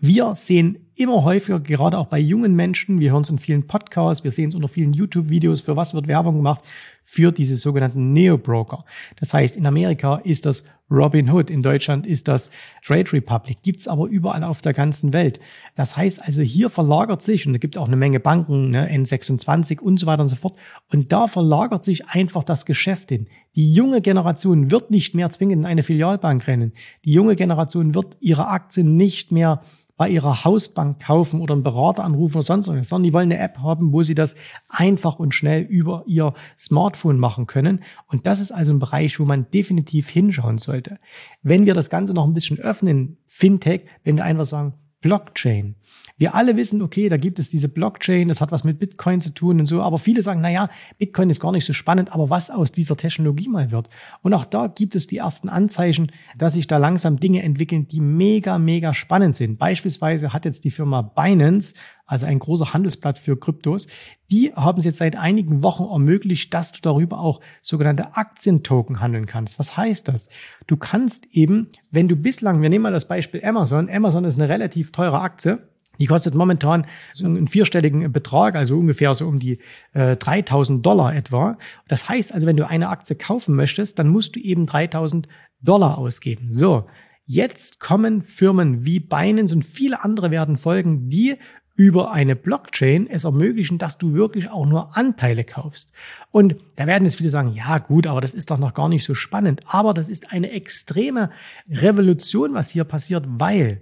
Wir 0.00 0.34
sehen 0.36 0.87
immer 0.98 1.22
häufiger, 1.22 1.60
gerade 1.60 1.96
auch 1.96 2.06
bei 2.06 2.18
jungen 2.18 2.54
Menschen, 2.54 2.98
wir 2.98 3.12
hören 3.12 3.22
es 3.22 3.30
in 3.30 3.38
vielen 3.38 3.66
Podcasts, 3.66 4.24
wir 4.24 4.32
sehen 4.32 4.48
es 4.48 4.54
unter 4.54 4.68
vielen 4.68 4.92
YouTube-Videos, 4.92 5.60
für 5.60 5.76
was 5.76 5.94
wird 5.94 6.08
Werbung 6.08 6.36
gemacht? 6.36 6.62
Für 7.04 7.32
diese 7.32 7.56
sogenannten 7.56 8.12
Neo-Broker. 8.12 8.84
Das 9.18 9.32
heißt, 9.32 9.56
in 9.56 9.66
Amerika 9.66 10.16
ist 10.16 10.44
das 10.44 10.64
Robinhood, 10.90 11.50
in 11.50 11.62
Deutschland 11.62 12.06
ist 12.06 12.28
das 12.28 12.50
Trade 12.84 13.12
Republic, 13.12 13.58
gibt's 13.62 13.86
aber 13.86 14.06
überall 14.06 14.42
auf 14.42 14.60
der 14.60 14.72
ganzen 14.72 15.12
Welt. 15.12 15.38
Das 15.76 15.96
heißt 15.96 16.22
also, 16.22 16.42
hier 16.42 16.68
verlagert 16.68 17.22
sich, 17.22 17.46
und 17.46 17.52
da 17.52 17.58
gibt 17.58 17.76
es 17.76 17.80
auch 17.80 17.86
eine 17.86 17.96
Menge 17.96 18.20
Banken, 18.20 18.70
ne, 18.70 18.90
N26 18.90 19.80
und 19.80 20.00
so 20.00 20.06
weiter 20.06 20.22
und 20.22 20.28
so 20.30 20.36
fort, 20.36 20.56
und 20.90 21.12
da 21.12 21.28
verlagert 21.28 21.84
sich 21.84 22.08
einfach 22.08 22.42
das 22.42 22.66
Geschäft 22.66 23.10
hin. 23.10 23.26
Die 23.54 23.72
junge 23.72 24.00
Generation 24.00 24.70
wird 24.70 24.90
nicht 24.90 25.14
mehr 25.14 25.30
zwingend 25.30 25.60
in 25.60 25.66
eine 25.66 25.82
Filialbank 25.82 26.46
rennen. 26.46 26.72
Die 27.04 27.12
junge 27.12 27.36
Generation 27.36 27.94
wird 27.94 28.16
ihre 28.20 28.48
Aktien 28.48 28.96
nicht 28.96 29.30
mehr 29.30 29.62
bei 29.98 30.08
ihrer 30.08 30.44
Hausbank 30.44 31.00
kaufen 31.00 31.42
oder 31.42 31.52
einen 31.52 31.64
Berater 31.64 32.04
anrufen 32.04 32.36
oder 32.36 32.44
sonst 32.44 32.68
was, 32.68 32.88
sondern 32.88 33.02
die 33.02 33.12
wollen 33.12 33.32
eine 33.32 33.42
App 33.42 33.58
haben, 33.58 33.92
wo 33.92 34.00
sie 34.02 34.14
das 34.14 34.36
einfach 34.68 35.18
und 35.18 35.34
schnell 35.34 35.62
über 35.62 36.04
ihr 36.06 36.32
Smartphone 36.58 37.18
machen 37.18 37.46
können. 37.46 37.82
Und 38.06 38.26
das 38.26 38.40
ist 38.40 38.52
also 38.52 38.72
ein 38.72 38.78
Bereich, 38.78 39.18
wo 39.18 39.24
man 39.24 39.50
definitiv 39.50 40.08
hinschauen 40.08 40.58
sollte. 40.58 41.00
Wenn 41.42 41.66
wir 41.66 41.74
das 41.74 41.90
Ganze 41.90 42.14
noch 42.14 42.26
ein 42.26 42.32
bisschen 42.32 42.60
öffnen, 42.60 43.18
Fintech, 43.26 43.86
wenn 44.04 44.16
wir 44.16 44.24
einfach 44.24 44.46
sagen, 44.46 44.74
Blockchain. 45.08 45.74
Wir 46.18 46.34
alle 46.34 46.58
wissen, 46.58 46.82
okay, 46.82 47.08
da 47.08 47.16
gibt 47.16 47.38
es 47.38 47.48
diese 47.48 47.70
Blockchain, 47.70 48.28
das 48.28 48.42
hat 48.42 48.52
was 48.52 48.62
mit 48.62 48.78
Bitcoin 48.78 49.22
zu 49.22 49.32
tun 49.32 49.58
und 49.58 49.64
so, 49.64 49.80
aber 49.80 49.98
viele 49.98 50.20
sagen, 50.20 50.42
na 50.42 50.50
ja, 50.50 50.68
Bitcoin 50.98 51.30
ist 51.30 51.40
gar 51.40 51.50
nicht 51.50 51.64
so 51.64 51.72
spannend, 51.72 52.12
aber 52.12 52.28
was 52.28 52.50
aus 52.50 52.72
dieser 52.72 52.94
Technologie 52.94 53.48
mal 53.48 53.70
wird. 53.70 53.88
Und 54.20 54.34
auch 54.34 54.44
da 54.44 54.66
gibt 54.66 54.94
es 54.94 55.06
die 55.06 55.16
ersten 55.16 55.48
Anzeichen, 55.48 56.12
dass 56.36 56.52
sich 56.52 56.66
da 56.66 56.76
langsam 56.76 57.18
Dinge 57.18 57.42
entwickeln, 57.42 57.88
die 57.88 58.00
mega, 58.00 58.58
mega 58.58 58.92
spannend 58.92 59.34
sind. 59.34 59.58
Beispielsweise 59.58 60.34
hat 60.34 60.44
jetzt 60.44 60.64
die 60.64 60.70
Firma 60.70 61.00
Binance, 61.00 61.72
also 62.08 62.26
ein 62.26 62.40
großer 62.40 62.72
Handelsplatz 62.72 63.20
für 63.20 63.38
Kryptos, 63.38 63.86
die 64.30 64.52
haben 64.54 64.78
es 64.78 64.84
jetzt 64.84 64.96
seit 64.96 65.14
einigen 65.14 65.62
Wochen 65.62 65.84
ermöglicht, 65.84 66.52
dass 66.52 66.72
du 66.72 66.80
darüber 66.82 67.20
auch 67.20 67.40
sogenannte 67.62 68.16
Aktientoken 68.16 69.00
handeln 69.00 69.26
kannst. 69.26 69.58
Was 69.58 69.76
heißt 69.76 70.08
das? 70.08 70.28
Du 70.66 70.76
kannst 70.76 71.26
eben, 71.30 71.68
wenn 71.90 72.08
du 72.08 72.16
bislang, 72.16 72.60
wir 72.62 72.70
nehmen 72.70 72.82
mal 72.82 72.92
das 72.92 73.06
Beispiel 73.06 73.44
Amazon, 73.44 73.88
Amazon 73.88 74.24
ist 74.24 74.40
eine 74.40 74.48
relativ 74.48 74.90
teure 74.90 75.20
Aktie, 75.20 75.58
die 75.98 76.06
kostet 76.06 76.34
momentan 76.34 76.86
so 77.12 77.26
einen 77.26 77.48
vierstelligen 77.48 78.10
Betrag, 78.12 78.54
also 78.54 78.78
ungefähr 78.78 79.12
so 79.14 79.26
um 79.26 79.38
die 79.38 79.58
äh, 79.92 80.16
3000 80.16 80.84
Dollar 80.84 81.14
etwa. 81.14 81.58
Das 81.88 82.08
heißt 82.08 82.32
also, 82.32 82.46
wenn 82.46 82.56
du 82.56 82.66
eine 82.66 82.88
Aktie 82.88 83.16
kaufen 83.16 83.54
möchtest, 83.54 83.98
dann 83.98 84.08
musst 84.08 84.36
du 84.36 84.40
eben 84.40 84.66
3000 84.66 85.28
Dollar 85.60 85.98
ausgeben. 85.98 86.54
So. 86.54 86.86
Jetzt 87.30 87.78
kommen 87.78 88.22
Firmen 88.22 88.86
wie 88.86 89.00
Binance 89.00 89.54
und 89.54 89.62
viele 89.62 90.02
andere 90.02 90.30
werden 90.30 90.56
folgen, 90.56 91.10
die 91.10 91.36
über 91.78 92.10
eine 92.10 92.34
Blockchain 92.34 93.06
es 93.08 93.22
ermöglichen, 93.22 93.78
dass 93.78 93.98
du 93.98 94.12
wirklich 94.12 94.50
auch 94.50 94.66
nur 94.66 94.96
Anteile 94.96 95.44
kaufst. 95.44 95.92
Und 96.32 96.56
da 96.74 96.88
werden 96.88 97.04
jetzt 97.04 97.18
viele 97.18 97.30
sagen, 97.30 97.52
ja 97.52 97.78
gut, 97.78 98.08
aber 98.08 98.20
das 98.20 98.34
ist 98.34 98.50
doch 98.50 98.58
noch 98.58 98.74
gar 98.74 98.88
nicht 98.88 99.04
so 99.04 99.14
spannend. 99.14 99.60
Aber 99.64 99.94
das 99.94 100.08
ist 100.08 100.32
eine 100.32 100.50
extreme 100.50 101.30
Revolution, 101.70 102.52
was 102.52 102.68
hier 102.68 102.82
passiert, 102.82 103.24
weil 103.28 103.80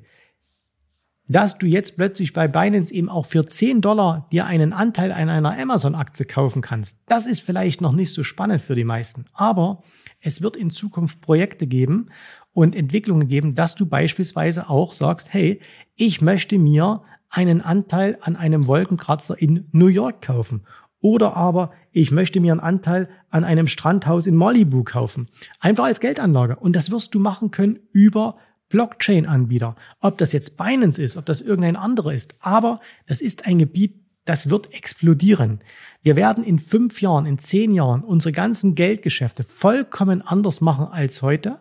dass 1.29 1.59
du 1.59 1.67
jetzt 1.67 1.97
plötzlich 1.97 2.35
bei 2.35 2.47
Binance 2.47 2.95
eben 2.95 3.09
auch 3.09 3.27
für 3.27 3.47
10 3.47 3.81
Dollar 3.81 4.29
dir 4.31 4.45
einen 4.45 4.73
Anteil 4.73 5.11
an 5.11 5.29
einer 5.29 5.59
Amazon-Aktie 5.59 6.27
kaufen 6.27 6.63
kannst. 6.63 7.01
Das 7.07 7.27
ist 7.27 7.41
vielleicht 7.41 7.81
noch 7.81 7.93
nicht 7.93 8.13
so 8.13 8.23
spannend 8.23 8.63
für 8.63 8.77
die 8.77 8.85
meisten, 8.85 9.25
aber 9.33 9.83
es 10.21 10.41
wird 10.43 10.55
in 10.55 10.71
Zukunft 10.71 11.21
Projekte 11.23 11.67
geben 11.67 12.11
und 12.53 12.77
Entwicklungen 12.77 13.27
geben, 13.27 13.55
dass 13.57 13.75
du 13.75 13.87
beispielsweise 13.87 14.69
auch 14.69 14.93
sagst, 14.93 15.33
hey, 15.33 15.61
ich 15.97 16.21
möchte 16.21 16.59
mir 16.59 17.03
einen 17.31 17.61
Anteil 17.61 18.19
an 18.21 18.37
einem 18.37 18.67
Wolkenkratzer 18.67 19.41
in 19.41 19.69
New 19.73 19.89
York 19.89 20.23
kaufen. 20.23 20.63
Oder 21.01 21.37
aber 21.37 21.73
ich 21.93 22.11
möchte 22.11 22.41
mir 22.41 22.53
einen 22.53 22.61
Anteil 22.61 23.09
an 23.31 23.45
einem 23.45 23.67
Strandhaus 23.67 24.27
in 24.27 24.35
Malibu 24.35 24.83
kaufen. 24.83 25.29
Einfach 25.61 25.85
als 25.85 26.01
Geldanlage. 26.01 26.57
Und 26.57 26.75
das 26.75 26.91
wirst 26.91 27.15
du 27.15 27.19
machen 27.19 27.51
können 27.51 27.79
über 27.93 28.37
Blockchain-Anbieter. 28.71 29.77
Ob 30.01 30.19
das 30.19 30.33
jetzt 30.33 30.57
Binance 30.57 31.03
ist, 31.03 31.17
ob 31.17 31.27
das 31.27 31.41
irgendein 31.41 31.77
anderer 31.77 32.13
ist. 32.13 32.35
Aber 32.41 32.81
das 33.07 33.21
ist 33.21 33.47
ein 33.47 33.59
Gebiet, 33.59 33.95
das 34.25 34.51
wird 34.51 34.75
explodieren. 34.75 35.61
Wir 36.03 36.17
werden 36.17 36.43
in 36.43 36.59
fünf 36.59 37.01
Jahren, 37.01 37.27
in 37.27 37.39
zehn 37.39 37.73
Jahren 37.73 38.03
unsere 38.03 38.33
ganzen 38.33 38.75
Geldgeschäfte 38.75 39.45
vollkommen 39.45 40.23
anders 40.23 40.61
machen 40.61 40.87
als 40.87 41.23
heute. 41.23 41.61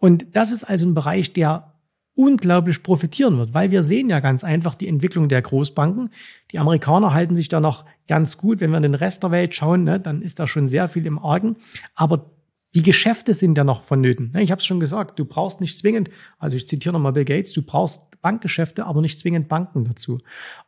Und 0.00 0.26
das 0.32 0.50
ist 0.52 0.64
also 0.64 0.86
ein 0.86 0.94
Bereich, 0.94 1.32
der 1.32 1.73
unglaublich 2.14 2.82
profitieren 2.82 3.38
wird, 3.38 3.54
weil 3.54 3.70
wir 3.70 3.82
sehen 3.82 4.08
ja 4.08 4.20
ganz 4.20 4.44
einfach 4.44 4.74
die 4.74 4.88
Entwicklung 4.88 5.28
der 5.28 5.42
Großbanken. 5.42 6.10
Die 6.52 6.58
Amerikaner 6.58 7.12
halten 7.12 7.36
sich 7.36 7.48
da 7.48 7.60
noch 7.60 7.84
ganz 8.06 8.38
gut. 8.38 8.60
Wenn 8.60 8.70
wir 8.70 8.76
in 8.76 8.84
den 8.84 8.94
Rest 8.94 9.22
der 9.22 9.30
Welt 9.30 9.54
schauen, 9.54 9.84
ne, 9.84 9.98
dann 9.98 10.22
ist 10.22 10.38
da 10.38 10.46
schon 10.46 10.68
sehr 10.68 10.88
viel 10.88 11.06
im 11.06 11.18
Argen. 11.18 11.56
Aber 11.94 12.30
die 12.74 12.82
Geschäfte 12.82 13.34
sind 13.34 13.58
ja 13.58 13.64
noch 13.64 13.82
vonnöten. 13.82 14.30
Ne, 14.32 14.42
ich 14.42 14.50
habe 14.50 14.60
es 14.60 14.66
schon 14.66 14.80
gesagt, 14.80 15.18
du 15.18 15.24
brauchst 15.24 15.60
nicht 15.60 15.76
zwingend, 15.76 16.10
also 16.38 16.56
ich 16.56 16.68
zitiere 16.68 16.92
nochmal 16.92 17.12
Bill 17.12 17.24
Gates, 17.24 17.52
du 17.52 17.62
brauchst 17.62 18.02
Bankgeschäfte, 18.24 18.86
aber 18.86 19.02
nicht 19.02 19.18
zwingend 19.20 19.48
Banken 19.48 19.84
dazu. 19.84 20.18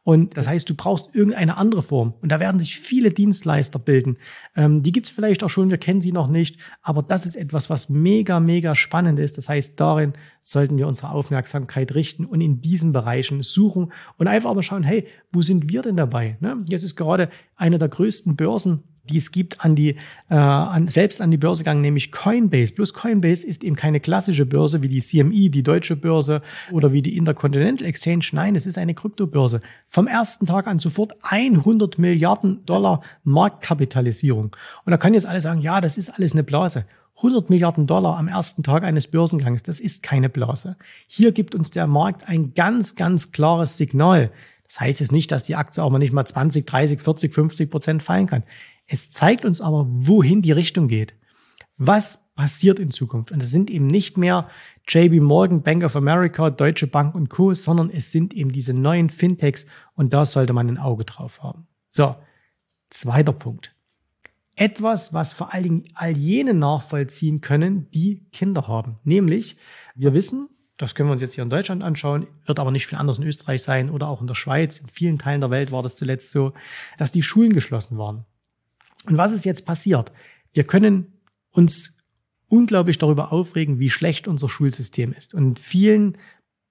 Und 0.05 0.37
das 0.37 0.47
heißt, 0.47 0.69
du 0.69 0.75
brauchst 0.75 1.15
irgendeine 1.15 1.57
andere 1.57 1.83
Form. 1.83 2.13
Und 2.21 2.31
da 2.31 2.39
werden 2.39 2.61
sich 2.61 2.79
viele 2.79 3.11
Dienstleister 3.11 3.79
bilden. 3.79 4.19
Ähm, 4.55 4.83
die 4.83 4.93
gibt 4.93 5.07
es 5.07 5.13
vielleicht 5.13 5.43
auch 5.43 5.49
schon, 5.49 5.71
wir 5.71 5.79
kennen 5.79 6.03
sie 6.03 6.13
noch 6.13 6.29
nicht, 6.29 6.61
aber 6.83 7.03
das 7.03 7.25
ist 7.25 7.35
etwas, 7.35 7.71
was 7.71 7.89
mega, 7.89 8.39
mega 8.39 8.75
spannend 8.75 9.19
ist. 9.19 9.39
Das 9.39 9.49
heißt, 9.49 9.81
darin 9.81 10.13
sollten 10.43 10.77
wir 10.77 10.87
unsere 10.87 11.11
Aufmerksamkeit 11.11 11.95
richten 11.95 12.27
und 12.27 12.43
in 12.43 12.61
diesen 12.61 12.93
Bereichen 12.93 13.43
suchen 13.43 13.91
und 14.19 14.29
einfach 14.29 14.55
mal 14.55 14.63
schauen, 14.63 14.83
hey, 14.83 15.09
wo 15.33 15.41
sind 15.41 15.73
wir 15.73 15.81
denn 15.81 15.97
dabei? 15.97 16.37
Ne? 16.41 16.63
Jetzt 16.69 16.85
ist 16.85 16.95
gerade 16.95 17.31
eine 17.57 17.79
der 17.79 17.89
größten 17.89 18.37
Börsen 18.37 18.85
die 19.07 19.17
es 19.17 19.31
gibt, 19.33 19.65
an 19.65 19.75
die, 19.75 19.97
äh, 20.29 20.35
an, 20.35 20.89
selbst 20.89 21.21
an 21.21 21.31
die 21.31 21.37
Börse 21.37 21.63
gegangen, 21.63 21.81
nämlich 21.81 22.13
Coinbase. 22.13 22.75
Plus 22.75 22.93
Coinbase 22.93 23.47
ist 23.47 23.65
eben 23.65 23.77
keine 23.77 24.01
klassische 24.01 24.47
Börse 24.47 24.83
wie 24.83 24.89
die 24.89 25.01
CME, 25.01 25.51
die 25.51 25.63
deutsche 25.63 25.97
Börse 25.97 26.43
oder 26.73 26.93
wie 26.93 27.03
die 27.03 27.17
Intercontinental 27.17 27.87
Exchange. 27.87 28.27
Nein, 28.33 28.57
es 28.57 28.67
ist 28.67 28.79
eine 28.79 28.95
Kryptobörse. 28.95 29.61
Vom 29.89 30.07
ersten 30.07 30.47
Tag 30.47 30.67
an 30.67 30.79
sofort 30.79 31.15
100 31.23 31.99
Milliarden 31.99 32.65
Dollar 32.67 33.03
Marktkapitalisierung. 33.25 34.57
Und 34.85 34.91
da 34.91 34.97
kann 34.97 35.15
jetzt 35.15 35.27
alle 35.27 35.41
sagen, 35.41 35.61
ja, 35.61 35.81
das 35.81 35.97
ist 35.97 36.11
alles 36.11 36.33
eine 36.33 36.43
Blase. 36.43 36.85
100 37.17 37.49
Milliarden 37.49 37.87
Dollar 37.87 38.19
am 38.19 38.29
ersten 38.29 38.63
Tag 38.63 38.85
eines 38.85 39.07
Börsengangs, 39.07 39.63
das 39.63 39.81
ist 39.81 40.03
keine 40.03 40.29
Blase. 40.29 40.77
Hier 41.07 41.33
gibt 41.33 41.55
uns 41.55 41.71
der 41.71 41.87
Markt 41.87 42.29
ein 42.29 42.53
ganz, 42.55 42.95
ganz 42.95 43.33
klares 43.33 43.79
Signal. 43.79 44.31
Das 44.67 44.81
heißt 44.81 45.01
jetzt 45.01 45.13
nicht, 45.13 45.33
dass 45.33 45.45
die 45.45 45.57
Aktie 45.57 45.83
auch 45.83 45.91
mal 45.91 45.99
nicht 45.99 46.13
mal 46.13 46.27
20, 46.27 46.67
30, 46.67 47.01
40, 47.01 47.33
50 47.33 47.71
Prozent 47.71 48.03
fallen 48.03 48.27
kann. 48.27 48.43
Es 48.87 49.11
zeigt 49.11 49.45
uns 49.45 49.61
aber, 49.61 49.87
wohin 49.89 50.43
die 50.43 50.53
Richtung 50.53 50.89
geht. 50.89 51.15
Was 51.77 52.31
passiert 52.35 52.79
in 52.79 52.91
Zukunft? 52.91 53.33
Und 53.33 53.43
es 53.43 53.51
sind 53.51 53.71
eben 53.71 53.87
nicht 53.87 54.17
mehr 54.17 54.49
JB 54.89 55.21
Morgan, 55.21 55.63
Bank 55.63 55.85
of 55.85 55.97
America, 55.97 56.51
Deutsche 56.51 56.87
Bank 56.87 57.15
und 57.15 57.29
Co., 57.29 57.53
sondern 57.55 57.91
es 57.91 58.13
sind 58.13 58.33
eben 58.33 58.53
diese 58.53 58.73
neuen 58.73 59.11
Fintechs 59.11 59.67
und 59.95 60.13
da 60.15 60.25
sollte 60.25 60.53
man 60.53 60.69
ein 60.69 60.79
Auge 60.79 61.05
drauf 61.05 61.43
haben. 61.43 61.67
So, 61.91 62.15
zweiter 62.91 63.33
Punkt. 63.33 63.75
Etwas, 64.55 65.13
was 65.13 65.35
vor 65.35 65.53
allen 65.53 65.63
Dingen 65.65 65.85
all 65.95 66.17
jene 66.17 66.55
nachvollziehen 66.55 67.43
können, 67.43 67.91
die 67.91 68.25
Kinder 68.33 68.69
haben. 68.69 68.99
Nämlich, 69.05 69.59
wir 69.95 70.15
wissen, 70.15 70.49
das 70.79 70.95
können 70.95 71.09
wir 71.09 71.13
uns 71.13 71.21
jetzt 71.21 71.35
hier 71.35 71.45
in 71.45 71.51
Deutschland 71.51 71.83
anschauen, 71.83 72.27
wird 72.45 72.59
aber 72.59 72.71
nicht 72.71 72.87
viel 72.87 72.99
anders 72.99 73.19
in 73.19 73.25
Österreich 73.25 73.63
sein 73.63 73.91
oder 73.91 74.09
auch 74.09 74.21
in 74.21 74.27
der 74.27 74.35
Schweiz. 74.35 74.79
In 74.79 74.89
vielen 74.89 75.19
Teilen 75.19 75.41
der 75.41 75.51
Welt 75.51 75.73
war 75.73 75.83
das 75.83 75.97
zuletzt 75.97 76.31
so, 76.31 76.53
dass 76.97 77.13
die 77.13 77.23
Schulen 77.23 77.53
geschlossen 77.53 77.99
waren. 77.99 78.25
Und 79.07 79.17
was 79.17 79.33
ist 79.33 79.45
jetzt 79.45 79.67
passiert? 79.67 80.13
Wir 80.53 80.65
können 80.65 81.21
uns 81.51 81.97
unglaublich 82.49 82.99
darüber 82.99 83.33
aufregen, 83.33 83.79
wie 83.79 83.91
schlecht 83.91 84.29
unser 84.29 84.49
Schulsystem 84.49 85.13
ist. 85.13 85.35
Und 85.35 85.45
in 85.45 85.57
vielen 85.57 86.19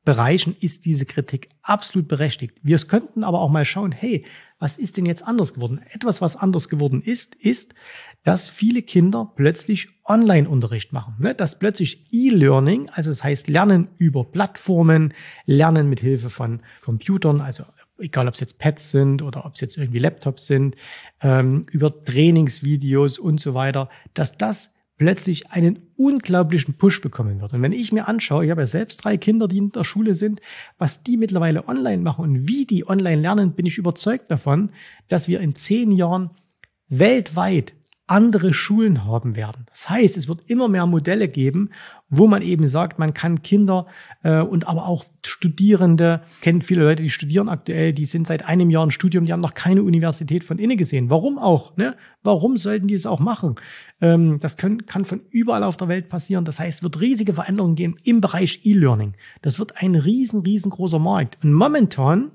Bereichen 0.05 0.55
ist 0.59 0.85
diese 0.85 1.05
Kritik 1.05 1.49
absolut 1.63 2.07
berechtigt. 2.07 2.59
Wir 2.61 2.77
könnten 2.77 3.23
aber 3.23 3.41
auch 3.41 3.49
mal 3.49 3.65
schauen, 3.65 3.91
hey, 3.91 4.23
was 4.59 4.77
ist 4.77 4.97
denn 4.97 5.07
jetzt 5.07 5.23
anders 5.27 5.55
geworden? 5.55 5.81
Etwas, 5.89 6.21
was 6.21 6.37
anders 6.37 6.69
geworden 6.69 7.01
ist, 7.01 7.33
ist, 7.35 7.73
dass 8.23 8.47
viele 8.47 8.83
Kinder 8.83 9.33
plötzlich 9.35 9.89
Online-Unterricht 10.05 10.93
machen. 10.93 11.15
Ne? 11.19 11.33
Dass 11.33 11.57
plötzlich 11.57 12.07
E-Learning, 12.11 12.89
also 12.89 13.09
das 13.09 13.23
heißt 13.23 13.47
Lernen 13.47 13.89
über 13.97 14.23
Plattformen, 14.23 15.13
Lernen 15.45 15.89
mit 15.89 15.99
Hilfe 16.01 16.29
von 16.29 16.61
Computern, 16.83 17.41
also 17.41 17.63
egal 17.99 18.27
ob 18.27 18.33
es 18.33 18.39
jetzt 18.39 18.57
Pads 18.57 18.91
sind 18.91 19.21
oder 19.21 19.45
ob 19.45 19.53
es 19.53 19.61
jetzt 19.61 19.77
irgendwie 19.77 19.99
Laptops 19.99 20.47
sind, 20.47 20.75
ähm, 21.21 21.65
über 21.71 22.03
Trainingsvideos 22.03 23.19
und 23.19 23.39
so 23.39 23.53
weiter, 23.53 23.89
dass 24.13 24.37
das 24.37 24.73
plötzlich 24.97 25.51
einen 25.51 25.79
unglaublichen 25.97 26.75
Push 26.75 27.01
bekommen 27.01 27.41
wird. 27.41 27.53
Und 27.53 27.61
wenn 27.61 27.73
ich 27.73 27.91
mir 27.91 28.07
anschaue, 28.07 28.45
ich 28.45 28.51
habe 28.51 28.61
ja 28.61 28.67
selbst 28.67 29.03
drei 29.03 29.17
Kinder, 29.17 29.47
die 29.47 29.57
in 29.57 29.71
der 29.71 29.83
Schule 29.83 30.15
sind, 30.15 30.39
was 30.77 31.03
die 31.03 31.17
mittlerweile 31.17 31.67
online 31.67 32.01
machen 32.01 32.23
und 32.23 32.47
wie 32.47 32.65
die 32.65 32.87
online 32.87 33.21
lernen, 33.21 33.53
bin 33.53 33.65
ich 33.65 33.77
überzeugt 33.77 34.31
davon, 34.31 34.71
dass 35.09 35.27
wir 35.27 35.41
in 35.41 35.53
zehn 35.53 35.91
Jahren 35.91 36.29
weltweit 36.87 37.73
andere 38.07 38.53
Schulen 38.53 39.03
haben 39.05 39.35
werden. 39.35 39.65
Das 39.69 39.89
heißt, 39.89 40.15
es 40.15 40.27
wird 40.27 40.41
immer 40.45 40.67
mehr 40.67 40.85
Modelle 40.85 41.27
geben, 41.27 41.71
wo 42.07 42.27
man 42.27 42.43
eben 42.43 42.67
sagt, 42.67 42.99
man 42.99 43.15
kann 43.15 43.41
Kinder 43.41 43.87
äh, 44.21 44.41
und 44.41 44.67
aber 44.67 44.87
auch 44.87 45.05
Studierende, 45.25 46.21
kennt 46.41 46.63
viele 46.63 46.83
Leute, 46.83 47.01
die 47.01 47.09
studieren 47.09 47.49
aktuell, 47.49 47.93
die 47.93 48.05
sind 48.05 48.27
seit 48.27 48.45
einem 48.45 48.69
Jahr 48.69 48.83
im 48.83 48.91
Studium, 48.91 49.25
die 49.25 49.33
haben 49.33 49.41
noch 49.41 49.55
keine 49.55 49.81
Universität 49.81 50.43
von 50.43 50.59
innen 50.59 50.77
gesehen. 50.77 51.09
Warum 51.09 51.39
auch? 51.39 51.75
Ne? 51.77 51.95
Warum 52.21 52.57
sollten 52.57 52.87
die 52.87 52.93
es 52.93 53.07
auch 53.07 53.19
machen? 53.19 53.55
Ähm, 54.01 54.39
das 54.39 54.57
können, 54.57 54.85
kann 54.85 55.05
von 55.05 55.21
überall 55.31 55.63
auf 55.63 55.77
der 55.77 55.87
Welt 55.87 56.07
passieren. 56.07 56.45
Das 56.45 56.59
heißt, 56.59 56.79
es 56.79 56.83
wird 56.83 57.01
riesige 57.01 57.33
Veränderungen 57.33 57.75
geben 57.75 57.97
im 58.03 58.21
Bereich 58.21 58.61
E-Learning. 58.63 59.15
Das 59.41 59.57
wird 59.57 59.81
ein 59.81 59.95
riesen, 59.95 60.41
riesengroßer 60.41 60.99
Markt. 60.99 61.39
Und 61.43 61.53
momentan 61.53 62.31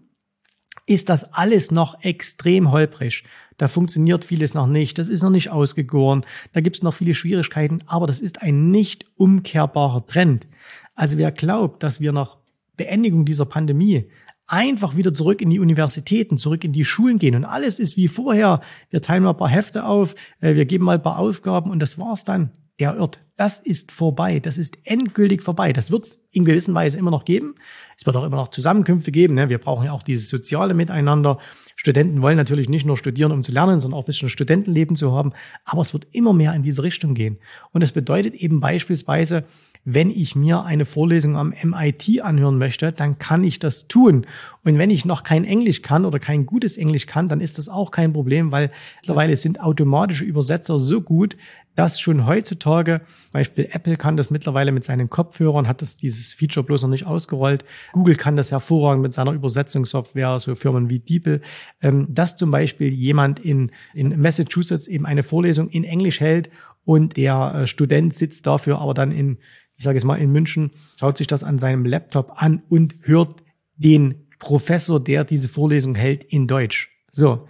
ist 0.91 1.09
das 1.09 1.33
alles 1.35 1.71
noch 1.71 2.03
extrem 2.03 2.73
holprig. 2.73 3.23
Da 3.59 3.69
funktioniert 3.69 4.25
vieles 4.25 4.55
noch 4.55 4.67
nicht. 4.67 4.99
Das 4.99 5.09
ist 5.09 5.23
noch 5.23 5.31
nicht 5.31 5.49
ausgegoren. 5.49 6.27
Da 6.53 6.61
gibt 6.61 6.77
es 6.77 6.83
noch 6.83 6.95
viele 6.95 7.15
Schwierigkeiten. 7.15 7.79
Aber 7.87 8.09
das 8.09 8.21
ist 8.21 8.43
ein 8.43 8.73
nicht 8.73 9.05
umkehrbarer 9.17 10.05
Trend. 10.09 10.49
Also 10.97 11.17
wer 11.17 11.31
glaubt, 11.31 11.85
dass 11.85 12.01
wir 12.01 12.11
nach 12.11 12.39
Beendigung 12.77 13.25
dieser 13.25 13.45
Pandemie 13.45 14.11
einfach 14.49 14.97
wieder 14.97 15.15
zurück 15.15 15.41
in 15.41 15.51
die 15.51 15.61
Universitäten, 15.61 16.39
zurück 16.39 16.65
in 16.65 16.73
die 16.73 16.85
Schulen 16.85 17.21
gehen 17.21 17.37
und 17.37 17.45
alles 17.45 17.79
ist 17.79 17.97
wie 17.97 18.09
vorher. 18.09 18.61
Wir 18.91 19.01
teilen 19.01 19.23
mal 19.23 19.31
ein 19.31 19.37
paar 19.37 19.49
Hefte 19.49 19.85
auf, 19.85 20.17
äh, 20.41 20.57
wir 20.57 20.65
geben 20.65 20.87
mal 20.87 20.97
ein 20.97 21.03
paar 21.03 21.21
Aufgaben 21.21 21.71
und 21.71 21.79
das 21.79 22.01
war's 22.01 22.25
dann. 22.25 22.51
Der 22.81 22.97
irrt. 22.97 23.21
Das 23.37 23.59
ist 23.59 23.93
vorbei. 23.93 24.41
Das 24.41 24.59
ist 24.59 24.79
endgültig 24.85 25.43
vorbei. 25.43 25.73
Das 25.73 25.91
wird 25.91 26.05
es 26.05 26.27
in 26.31 26.45
gewisser 26.45 26.75
Weise 26.75 26.99
immer 26.99 27.11
noch 27.11 27.25
geben. 27.25 27.55
Es 27.97 28.07
wird 28.07 28.17
auch 28.17 28.25
immer 28.25 28.37
noch 28.37 28.49
Zusammenkünfte 28.49 29.13
geben. 29.13 29.35
Ne? 29.35 29.49
Wir 29.49 29.59
brauchen 29.59 29.85
ja 29.85 29.93
auch 29.93 30.03
dieses 30.03 30.29
soziale 30.29 30.75
Miteinander. 30.75 31.39
Studenten 31.77 32.23
wollen 32.23 32.37
natürlich 32.37 32.69
nicht 32.69 32.87
nur 32.87 32.97
studieren, 32.97 33.33
um 33.33 33.43
zu 33.43 33.53
lernen, 33.53 33.81
sondern 33.81 33.99
auch 33.99 34.05
ein 34.05 34.07
bisschen 34.07 34.29
Studentenleben 34.31 34.97
zu 34.97 35.13
haben. 35.13 35.33
Aber 35.65 35.83
es 35.83 35.93
wird 35.93 36.07
immer 36.13 36.33
mehr 36.33 36.55
in 36.55 36.63
diese 36.63 36.83
Richtung 36.83 37.15
gehen. 37.15 37.39
Und 37.73 37.83
das 37.83 37.93
bedeutet 37.93 38.35
eben 38.35 38.61
beispielsweise, 38.61 39.45
wenn 39.85 40.11
ich 40.11 40.37
mir 40.37 40.63
eine 40.65 40.85
Vorlesung 40.85 41.37
am 41.37 41.55
MIT 41.63 42.21
anhören 42.21 42.59
möchte, 42.59 42.93
dann 42.93 43.19
kann 43.19 43.45
ich 43.45 43.59
das 43.59 43.89
tun. 43.89 44.27
Und 44.63 44.77
wenn 44.77 44.91
ich 44.91 45.07
noch 45.07 45.23
kein 45.23 45.45
Englisch 45.45 45.81
kann 45.81 46.05
oder 46.05 46.19
kein 46.19 46.45
gutes 46.45 46.77
Englisch 46.77 47.07
kann, 47.07 47.29
dann 47.29 47.41
ist 47.41 47.57
das 47.57 47.71
auch 47.71 47.91
kein 47.91 48.13
Problem, 48.13 48.53
weil 48.53 48.71
mittlerweile 49.01 49.35
sind 49.37 49.61
automatische 49.61 50.25
Übersetzer 50.25 50.79
so 50.79 51.01
gut, 51.01 51.37
dass 51.77 52.01
schon 52.01 52.27
heutzutage, 52.27 53.01
Beispiel 53.33 53.69
Apple 53.71 53.97
kann 53.97 54.17
das 54.17 54.31
mittlerweile 54.31 54.73
mit 54.73 54.85
seinen 54.85 55.09
Kopfhörern, 55.09 55.69
hat 55.69 55.83
das 55.83 55.97
dieses 55.97 56.33
Feature 56.33 56.65
bloß 56.65 56.83
noch 56.83 56.91
nicht 56.91 57.07
ausgerollt. 57.07 57.65
Google 57.93 58.17
kann 58.17 58.37
das 58.37 58.51
hervorragend 58.51 59.03
mit 59.03 59.13
seiner 59.13 59.33
Übersetzungssoftware, 59.33 60.39
so 60.39 60.55
Firmen 60.55 60.89
wie 60.89 60.99
DeepL, 60.99 61.41
ähm, 61.81 62.07
dass 62.11 62.37
zum 62.37 62.51
Beispiel 62.51 62.93
jemand 62.93 63.41
in, 63.41 63.71
in 63.95 64.21
Massachusetts 64.21 64.89
eben 64.89 65.07
eine 65.07 65.23
Vorlesung 65.23 65.69
in 65.69 65.85
Englisch 65.85 66.21
hält 66.21 66.51
und 66.85 67.17
der 67.17 67.55
äh, 67.55 67.67
Student 67.67 68.15
sitzt 68.15 68.47
dafür 68.47 68.79
aber 68.79 68.95
dann 68.95 69.13
in, 69.13 69.39
ich 69.77 69.85
sage 69.85 69.97
es 69.97 70.05
mal, 70.05 70.17
in 70.17 70.33
München, 70.33 70.73
schaut 70.99 71.17
sich 71.17 71.27
das 71.27 71.45
an 71.45 71.59
seinem 71.59 71.85
Laptop 71.85 72.33
an 72.35 72.63
und 72.69 72.97
hört 73.03 73.43
den 73.77 74.27
Professor, 74.39 75.03
der 75.03 75.25
diese 75.25 75.49
Vorlesung 75.49 75.95
hält, 75.95 76.25
in 76.25 76.47
Deutsch. 76.47 76.91
So. 77.11 77.47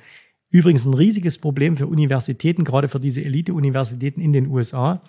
Übrigens 0.50 0.84
ein 0.84 0.94
riesiges 0.94 1.38
Problem 1.38 1.76
für 1.76 1.86
Universitäten, 1.86 2.64
gerade 2.64 2.88
für 2.88 3.00
diese 3.00 3.22
Elite-Universitäten 3.22 4.20
in 4.20 4.32
den 4.32 4.48
USA, 4.48 5.02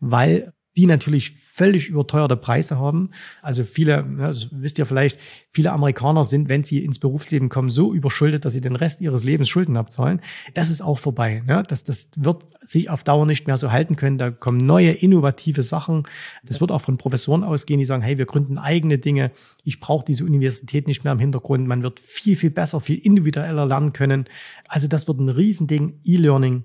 weil 0.00 0.52
die 0.76 0.86
natürlich 0.86 1.34
völlig 1.58 1.88
überteuerte 1.88 2.36
Preise 2.36 2.78
haben. 2.78 3.10
Also 3.42 3.64
viele, 3.64 4.06
das 4.16 4.48
wisst 4.52 4.78
ihr 4.78 4.86
vielleicht, 4.86 5.18
viele 5.50 5.72
Amerikaner 5.72 6.24
sind, 6.24 6.48
wenn 6.48 6.62
sie 6.62 6.84
ins 6.84 7.00
Berufsleben 7.00 7.48
kommen, 7.48 7.68
so 7.68 7.92
überschuldet, 7.92 8.44
dass 8.44 8.52
sie 8.52 8.60
den 8.60 8.76
Rest 8.76 9.00
ihres 9.00 9.24
Lebens 9.24 9.48
Schulden 9.48 9.76
abzahlen. 9.76 10.20
Das 10.54 10.70
ist 10.70 10.82
auch 10.82 11.00
vorbei. 11.00 11.42
Ne? 11.44 11.64
Das, 11.66 11.82
das 11.82 12.12
wird 12.14 12.44
sich 12.62 12.90
auf 12.90 13.02
Dauer 13.02 13.26
nicht 13.26 13.48
mehr 13.48 13.56
so 13.56 13.72
halten 13.72 13.96
können. 13.96 14.18
Da 14.18 14.30
kommen 14.30 14.58
neue, 14.58 14.92
innovative 14.92 15.64
Sachen. 15.64 16.04
Das 16.44 16.60
wird 16.60 16.70
auch 16.70 16.80
von 16.80 16.96
Professoren 16.96 17.42
ausgehen, 17.42 17.80
die 17.80 17.86
sagen, 17.86 18.02
hey, 18.02 18.18
wir 18.18 18.26
gründen 18.26 18.56
eigene 18.56 18.98
Dinge. 18.98 19.32
Ich 19.64 19.80
brauche 19.80 20.04
diese 20.04 20.24
Universität 20.24 20.86
nicht 20.86 21.02
mehr 21.02 21.12
im 21.12 21.18
Hintergrund. 21.18 21.66
Man 21.66 21.82
wird 21.82 21.98
viel, 21.98 22.36
viel 22.36 22.50
besser, 22.50 22.80
viel 22.80 22.98
individueller 22.98 23.66
lernen 23.66 23.92
können. 23.92 24.26
Also 24.68 24.86
das 24.86 25.08
wird 25.08 25.18
ein 25.18 25.28
Riesending. 25.28 26.00
E-Learning. 26.04 26.64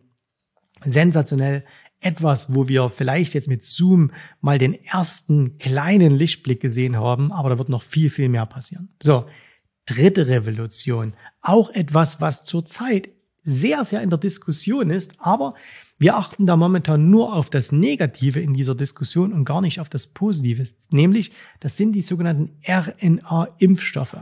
Sensationell 0.85 1.63
etwas, 2.03 2.53
wo 2.53 2.67
wir 2.67 2.89
vielleicht 2.89 3.33
jetzt 3.33 3.48
mit 3.48 3.63
Zoom 3.63 4.12
mal 4.41 4.57
den 4.57 4.74
ersten 4.74 5.57
kleinen 5.57 6.12
Lichtblick 6.12 6.62
gesehen 6.62 6.98
haben, 6.98 7.31
aber 7.31 7.50
da 7.50 7.57
wird 7.57 7.69
noch 7.69 7.81
viel, 7.81 8.10
viel 8.10 8.29
mehr 8.29 8.45
passieren. 8.45 8.89
So, 9.01 9.25
dritte 9.86 10.27
Revolution. 10.27 11.13
Auch 11.41 11.69
etwas, 11.69 12.22
was 12.22 12.43
zurzeit 12.43 13.10
sehr, 13.43 13.83
sehr 13.83 14.01
in 14.01 14.10
der 14.10 14.19
Diskussion 14.19 14.89
ist, 14.89 15.15
aber 15.19 15.53
wir 16.00 16.15
achten 16.15 16.45
da 16.45 16.55
momentan 16.57 17.10
nur 17.10 17.33
auf 17.33 17.50
das 17.50 17.72
Negative 17.72 18.39
in 18.39 18.53
dieser 18.53 18.75
Diskussion 18.75 19.31
und 19.31 19.45
gar 19.45 19.62
nicht 19.62 19.79
auf 19.79 19.89
das 19.89 20.07
Positive. 20.07 20.63
Nämlich, 20.91 21.31
das 21.60 21.77
sind 21.77 21.93
die 21.93 22.01
sogenannten 22.01 22.57
RNA-Impfstoffe. 22.65 24.17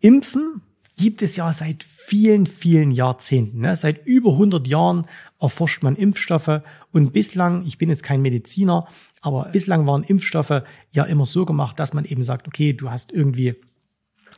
Impfen 0.00 0.62
gibt 0.98 1.22
es 1.22 1.36
ja 1.36 1.50
seit 1.52 1.84
vielen, 1.84 2.46
vielen 2.46 2.90
Jahrzehnten. 2.90 3.60
Ne? 3.60 3.74
Seit 3.76 4.04
über 4.04 4.32
100 4.32 4.66
Jahren 4.66 5.06
erforscht 5.40 5.82
man 5.82 5.96
Impfstoffe 5.96 6.60
und 6.92 7.12
bislang, 7.12 7.64
ich 7.66 7.78
bin 7.78 7.88
jetzt 7.88 8.02
kein 8.02 8.20
Mediziner, 8.20 8.88
aber 9.22 9.48
bislang 9.52 9.86
waren 9.86 10.02
Impfstoffe 10.02 10.62
ja 10.90 11.04
immer 11.04 11.24
so 11.24 11.46
gemacht, 11.46 11.78
dass 11.78 11.94
man 11.94 12.04
eben 12.04 12.24
sagt, 12.24 12.46
okay, 12.46 12.72
du 12.74 12.90
hast 12.90 13.12
irgendwie 13.12 13.56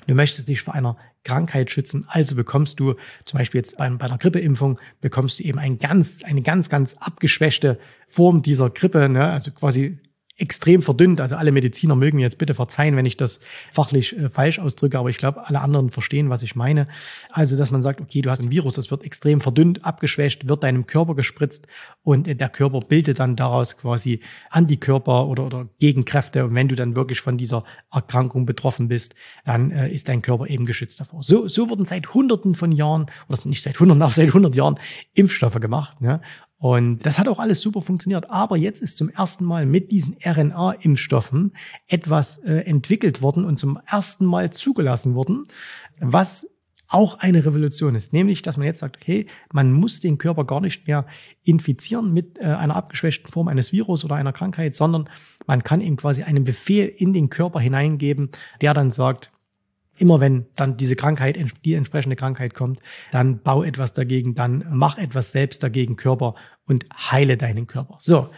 Du 0.06 0.14
möchtest 0.14 0.48
dich 0.48 0.62
vor 0.62 0.74
einer 0.74 0.96
Krankheit 1.24 1.70
schützen, 1.70 2.04
also 2.08 2.34
bekommst 2.34 2.80
du 2.80 2.94
zum 3.24 3.38
Beispiel 3.38 3.58
jetzt 3.58 3.76
bei, 3.76 3.88
bei 3.90 4.06
einer 4.06 4.18
Grippeimpfung, 4.18 4.78
bekommst 5.00 5.38
du 5.38 5.42
eben 5.42 5.58
ein 5.58 5.78
ganz, 5.78 6.24
eine 6.24 6.42
ganz, 6.42 6.68
ganz 6.68 6.94
abgeschwächte 6.94 7.78
Form 8.08 8.42
dieser 8.42 8.70
Grippe, 8.70 9.08
ne? 9.08 9.30
also 9.30 9.50
quasi 9.50 9.98
extrem 10.40 10.82
verdünnt. 10.82 11.20
Also 11.20 11.36
alle 11.36 11.52
Mediziner 11.52 11.94
mögen 11.94 12.16
mir 12.16 12.22
jetzt 12.22 12.38
bitte 12.38 12.54
verzeihen, 12.54 12.96
wenn 12.96 13.06
ich 13.06 13.16
das 13.16 13.40
fachlich 13.72 14.16
äh, 14.16 14.28
falsch 14.28 14.58
ausdrücke, 14.58 14.98
aber 14.98 15.10
ich 15.10 15.18
glaube, 15.18 15.46
alle 15.46 15.60
anderen 15.60 15.90
verstehen, 15.90 16.30
was 16.30 16.42
ich 16.42 16.56
meine. 16.56 16.88
Also, 17.30 17.56
dass 17.56 17.70
man 17.70 17.82
sagt, 17.82 18.00
okay, 18.00 18.22
du 18.22 18.30
hast 18.30 18.40
ein 18.40 18.50
Virus, 18.50 18.74
das 18.74 18.90
wird 18.90 19.04
extrem 19.04 19.40
verdünnt, 19.40 19.84
abgeschwächt, 19.84 20.48
wird 20.48 20.62
deinem 20.62 20.86
Körper 20.86 21.14
gespritzt 21.14 21.66
und 22.02 22.26
äh, 22.26 22.34
der 22.34 22.48
Körper 22.48 22.80
bildet 22.80 23.18
dann 23.18 23.36
daraus 23.36 23.76
quasi 23.76 24.20
Antikörper 24.50 25.26
oder, 25.26 25.46
oder 25.46 25.68
Gegenkräfte. 25.78 26.44
Und 26.44 26.54
wenn 26.54 26.68
du 26.68 26.74
dann 26.74 26.96
wirklich 26.96 27.20
von 27.20 27.36
dieser 27.36 27.64
Erkrankung 27.92 28.46
betroffen 28.46 28.88
bist, 28.88 29.14
dann 29.44 29.70
äh, 29.70 29.92
ist 29.92 30.08
dein 30.08 30.22
Körper 30.22 30.48
eben 30.48 30.66
geschützt 30.66 31.00
davor. 31.00 31.22
So, 31.22 31.48
so 31.48 31.68
wurden 31.68 31.84
seit 31.84 32.14
Hunderten 32.14 32.54
von 32.54 32.72
Jahren, 32.72 33.06
oder 33.28 33.38
nicht 33.44 33.62
seit 33.62 33.78
Hunderten, 33.78 34.02
auch 34.10 34.12
seit 34.12 34.32
hundert 34.32 34.54
Jahren 34.54 34.78
Impfstoffe 35.12 35.60
gemacht. 35.60 36.00
Ne? 36.00 36.20
Und 36.60 37.06
das 37.06 37.18
hat 37.18 37.26
auch 37.26 37.38
alles 37.38 37.62
super 37.62 37.80
funktioniert. 37.80 38.28
Aber 38.30 38.58
jetzt 38.58 38.82
ist 38.82 38.98
zum 38.98 39.08
ersten 39.08 39.46
Mal 39.46 39.64
mit 39.64 39.90
diesen 39.90 40.16
RNA-Impfstoffen 40.22 41.54
etwas 41.88 42.36
äh, 42.44 42.66
entwickelt 42.66 43.22
worden 43.22 43.46
und 43.46 43.58
zum 43.58 43.80
ersten 43.86 44.26
Mal 44.26 44.52
zugelassen 44.52 45.14
worden, 45.14 45.46
was 46.00 46.46
auch 46.86 47.18
eine 47.18 47.46
Revolution 47.46 47.94
ist. 47.94 48.12
Nämlich, 48.12 48.42
dass 48.42 48.58
man 48.58 48.66
jetzt 48.66 48.80
sagt, 48.80 48.98
okay, 48.98 49.26
man 49.52 49.72
muss 49.72 50.00
den 50.00 50.18
Körper 50.18 50.44
gar 50.44 50.60
nicht 50.60 50.86
mehr 50.86 51.06
infizieren 51.44 52.12
mit 52.12 52.38
äh, 52.38 52.42
einer 52.42 52.76
abgeschwächten 52.76 53.32
Form 53.32 53.48
eines 53.48 53.72
Virus 53.72 54.04
oder 54.04 54.16
einer 54.16 54.34
Krankheit, 54.34 54.74
sondern 54.74 55.08
man 55.46 55.64
kann 55.64 55.80
ihm 55.80 55.96
quasi 55.96 56.24
einen 56.24 56.44
Befehl 56.44 56.88
in 56.88 57.14
den 57.14 57.30
Körper 57.30 57.60
hineingeben, 57.60 58.30
der 58.60 58.74
dann 58.74 58.90
sagt, 58.90 59.32
immer 60.00 60.20
wenn 60.20 60.46
dann 60.56 60.76
diese 60.76 60.96
Krankheit, 60.96 61.38
die 61.64 61.74
entsprechende 61.74 62.16
Krankheit 62.16 62.54
kommt, 62.54 62.80
dann 63.12 63.40
bau 63.42 63.62
etwas 63.62 63.92
dagegen, 63.92 64.34
dann 64.34 64.64
mach 64.70 64.98
etwas 64.98 65.32
selbst 65.32 65.62
dagegen, 65.62 65.96
Körper, 65.96 66.34
und 66.66 66.86
heile 66.94 67.36
deinen 67.36 67.66
Körper. 67.66 67.96
So. 68.00 68.30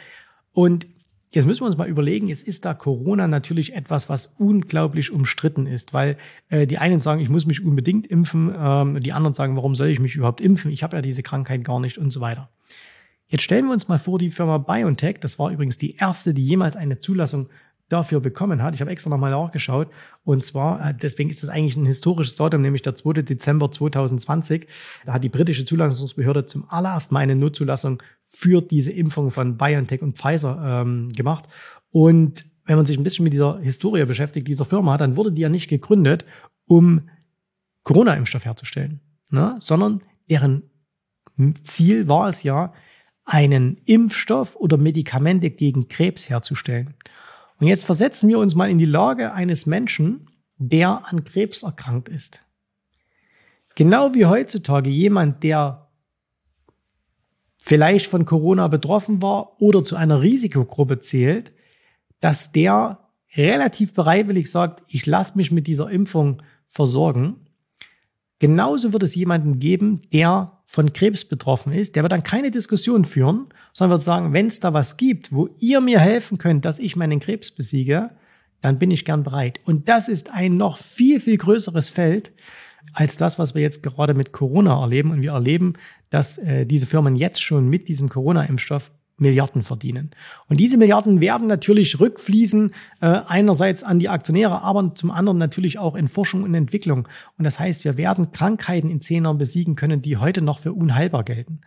Und 0.52 0.87
Jetzt 1.35 1.47
müssen 1.47 1.62
wir 1.62 1.66
uns 1.66 1.78
mal 1.78 1.88
überlegen, 1.88 2.28
jetzt 2.28 2.47
ist 2.47 2.66
da 2.66 2.75
Corona 2.75 3.26
natürlich 3.26 3.73
etwas, 3.73 4.11
was 4.11 4.35
unglaublich 4.38 5.11
umstritten 5.11 5.66
ist, 5.66 5.95
weil 5.95 6.19
äh, 6.50 6.66
die 6.66 6.76
einen 6.76 7.00
sagen, 7.00 7.23
ich 7.23 7.31
muss 7.31 7.47
mich 7.47 7.64
unbedingt 7.64 8.07
impfen, 8.07 8.54
ähm, 8.54 9.00
die 9.00 9.14
anderen 9.14 9.33
sagen, 9.33 9.57
warum 9.57 9.75
soll 9.75 9.88
ich 9.88 9.99
mich 9.99 10.14
überhaupt 10.14 10.42
impfen? 10.42 10.71
Ich 10.71 10.83
habe 10.83 10.97
ja 10.97 11.00
diese 11.00 11.23
Krankheit 11.23 11.64
gar 11.64 11.81
nicht 11.81 11.97
und 11.97 12.11
so 12.11 12.21
weiter. 12.21 12.50
Jetzt 13.28 13.45
stellen 13.45 13.64
wir 13.64 13.73
uns 13.73 13.88
mal 13.88 13.99
vor, 13.99 14.19
die 14.19 14.31
Firma 14.31 14.59
BioNTech, 14.59 15.21
das 15.21 15.38
war 15.38 15.50
übrigens 15.50 15.78
die 15.78 15.97
erste, 15.97 16.35
die 16.35 16.45
jemals 16.45 16.76
eine 16.76 16.99
Zulassung 16.99 17.49
dafür 17.92 18.20
bekommen 18.20 18.62
hat. 18.62 18.75
Ich 18.75 18.80
habe 18.80 18.90
extra 18.90 19.11
nochmal 19.11 19.30
nachgeschaut. 19.30 19.88
Und 20.25 20.44
zwar, 20.44 20.90
äh, 20.90 20.94
deswegen 20.94 21.30
ist 21.30 21.42
das 21.42 21.50
eigentlich 21.50 21.76
ein 21.76 21.87
historisches 21.87 22.37
Datum, 22.37 22.62
nämlich 22.62 22.82
der 22.82 22.94
2. 22.94 23.22
Dezember 23.22 23.70
2020. 23.70 24.66
Da 25.04 25.12
hat 25.12 25.25
die 25.25 25.28
britische 25.28 25.64
Zulassungsbehörde 25.64 26.46
zum 26.46 26.68
allerersten 26.68 27.14
Mal 27.14 27.20
eine 27.20 27.37
Notzulassung 27.37 28.02
für 28.25 28.62
diese 28.62 28.92
Impfung 28.92 29.30
von 29.30 29.56
BioNTech 29.58 30.02
und 30.02 30.16
Pfizer 30.16 30.82
ähm, 30.82 31.11
gemacht. 31.11 31.49
Und 31.90 32.46
wenn 32.64 32.76
man 32.76 32.87
sich 32.87 32.96
ein 32.96 33.04
bisschen 33.04 33.25
mit 33.25 33.32
dieser 33.32 33.58
Historie 33.58 34.04
beschäftigt, 34.04 34.49
dieser 34.49 34.64
Firma, 34.64 34.96
dann 34.96 35.16
wurde 35.16 35.32
die 35.32 35.42
ja 35.42 35.49
nicht 35.49 35.68
gegründet, 35.68 36.25
um 36.66 37.11
Corona-Impfstoff 37.82 38.44
herzustellen, 38.44 39.00
ne? 39.30 39.56
sondern 39.61 40.02
deren 40.30 40.62
Ziel 41.64 42.08
war 42.08 42.28
es 42.28 42.42
ja, 42.42 42.72
einen 43.25 43.78
Impfstoff 43.84 44.56
oder 44.56 44.76
Medikamente 44.76 45.50
gegen 45.50 45.88
Krebs 45.88 46.28
herzustellen. 46.28 46.94
Und 47.62 47.69
jetzt 47.69 47.85
versetzen 47.85 48.28
wir 48.28 48.40
uns 48.40 48.57
mal 48.57 48.69
in 48.69 48.78
die 48.78 48.87
Lage 48.87 49.33
eines 49.35 49.66
Menschen, 49.66 50.29
der 50.59 51.07
an 51.07 51.22
Krebs 51.22 51.62
erkrankt 51.62 52.09
ist. 52.09 52.40
Genau 53.77 54.14
wie 54.14 54.27
heutzutage 54.27 54.90
jemand, 54.90 55.44
der 55.44 55.87
vielleicht 57.59 58.09
von 58.09 58.25
Corona 58.25 58.66
betroffen 58.66 59.22
war 59.22 59.62
oder 59.62 59.85
zu 59.85 59.94
einer 59.94 60.22
Risikogruppe 60.22 60.98
zählt, 60.98 61.53
dass 62.18 62.51
der 62.51 62.98
relativ 63.37 63.94
bereitwillig 63.94 64.51
sagt, 64.51 64.83
ich 64.88 65.07
lasse 65.07 65.37
mich 65.37 65.53
mit 65.53 65.68
dieser 65.68 65.88
Impfung 65.88 66.42
versorgen. 66.68 67.46
Genauso 68.40 68.92
wird 68.92 69.05
es 69.05 69.14
jemanden 69.14 69.61
geben, 69.61 70.03
der 70.12 70.62
von 70.72 70.94
Krebs 70.94 71.26
betroffen 71.26 71.70
ist, 71.74 71.96
der 71.96 72.02
wird 72.02 72.12
dann 72.12 72.22
keine 72.22 72.50
Diskussion 72.50 73.04
führen, 73.04 73.48
sondern 73.74 73.98
wird 73.98 74.04
sagen, 74.04 74.32
wenn 74.32 74.46
es 74.46 74.58
da 74.58 74.72
was 74.72 74.96
gibt, 74.96 75.30
wo 75.30 75.50
ihr 75.58 75.82
mir 75.82 76.00
helfen 76.00 76.38
könnt, 76.38 76.64
dass 76.64 76.78
ich 76.78 76.96
meinen 76.96 77.20
Krebs 77.20 77.50
besiege, 77.50 78.08
dann 78.62 78.78
bin 78.78 78.90
ich 78.90 79.04
gern 79.04 79.22
bereit. 79.22 79.61
Und 79.66 79.90
das 79.90 80.08
ist 80.08 80.32
ein 80.32 80.56
noch 80.56 80.78
viel, 80.78 81.20
viel 81.20 81.37
größeres 81.37 81.90
Feld 81.90 82.32
als 82.94 83.18
das, 83.18 83.38
was 83.38 83.54
wir 83.54 83.61
jetzt 83.61 83.82
gerade 83.82 84.14
mit 84.14 84.32
Corona 84.32 84.80
erleben. 84.80 85.11
Und 85.11 85.20
wir 85.20 85.32
erleben, 85.32 85.74
dass 86.08 86.38
äh, 86.38 86.64
diese 86.64 86.87
Firmen 86.87 87.16
jetzt 87.16 87.42
schon 87.42 87.68
mit 87.68 87.87
diesem 87.88 88.08
Corona-Impfstoff 88.08 88.90
Milliarden 89.22 89.62
verdienen. 89.62 90.11
Und 90.48 90.61
diese 90.61 90.76
Milliarden 90.76 91.20
werden 91.20 91.48
natürlich 91.48 91.98
rückfließen, 91.98 92.74
äh, 93.00 93.06
einerseits 93.06 93.82
an 93.82 93.98
die 93.98 94.11
Aktionäre, 94.11 94.62
aber 94.62 94.94
zum 94.94 95.11
anderen 95.11 95.38
natürlich 95.38 95.78
auch 95.78 95.94
in 95.94 96.08
Forschung 96.08 96.42
und 96.42 96.54
Entwicklung. 96.54 97.08
Und 97.38 97.44
das 97.44 97.58
heißt, 97.58 97.85
wir 97.85 97.96
werden 97.96 98.32
Krankheiten 98.32 98.90
in 98.90 99.00
zehn 99.00 99.24
Jahren 99.24 99.38
besiegen 99.38 99.76
können, 99.76 100.02
die 100.02 100.18
heute 100.18 100.42
noch 100.42 100.58
für 100.58 100.74
unheilbar 100.74 101.24
gelten. 101.24 101.61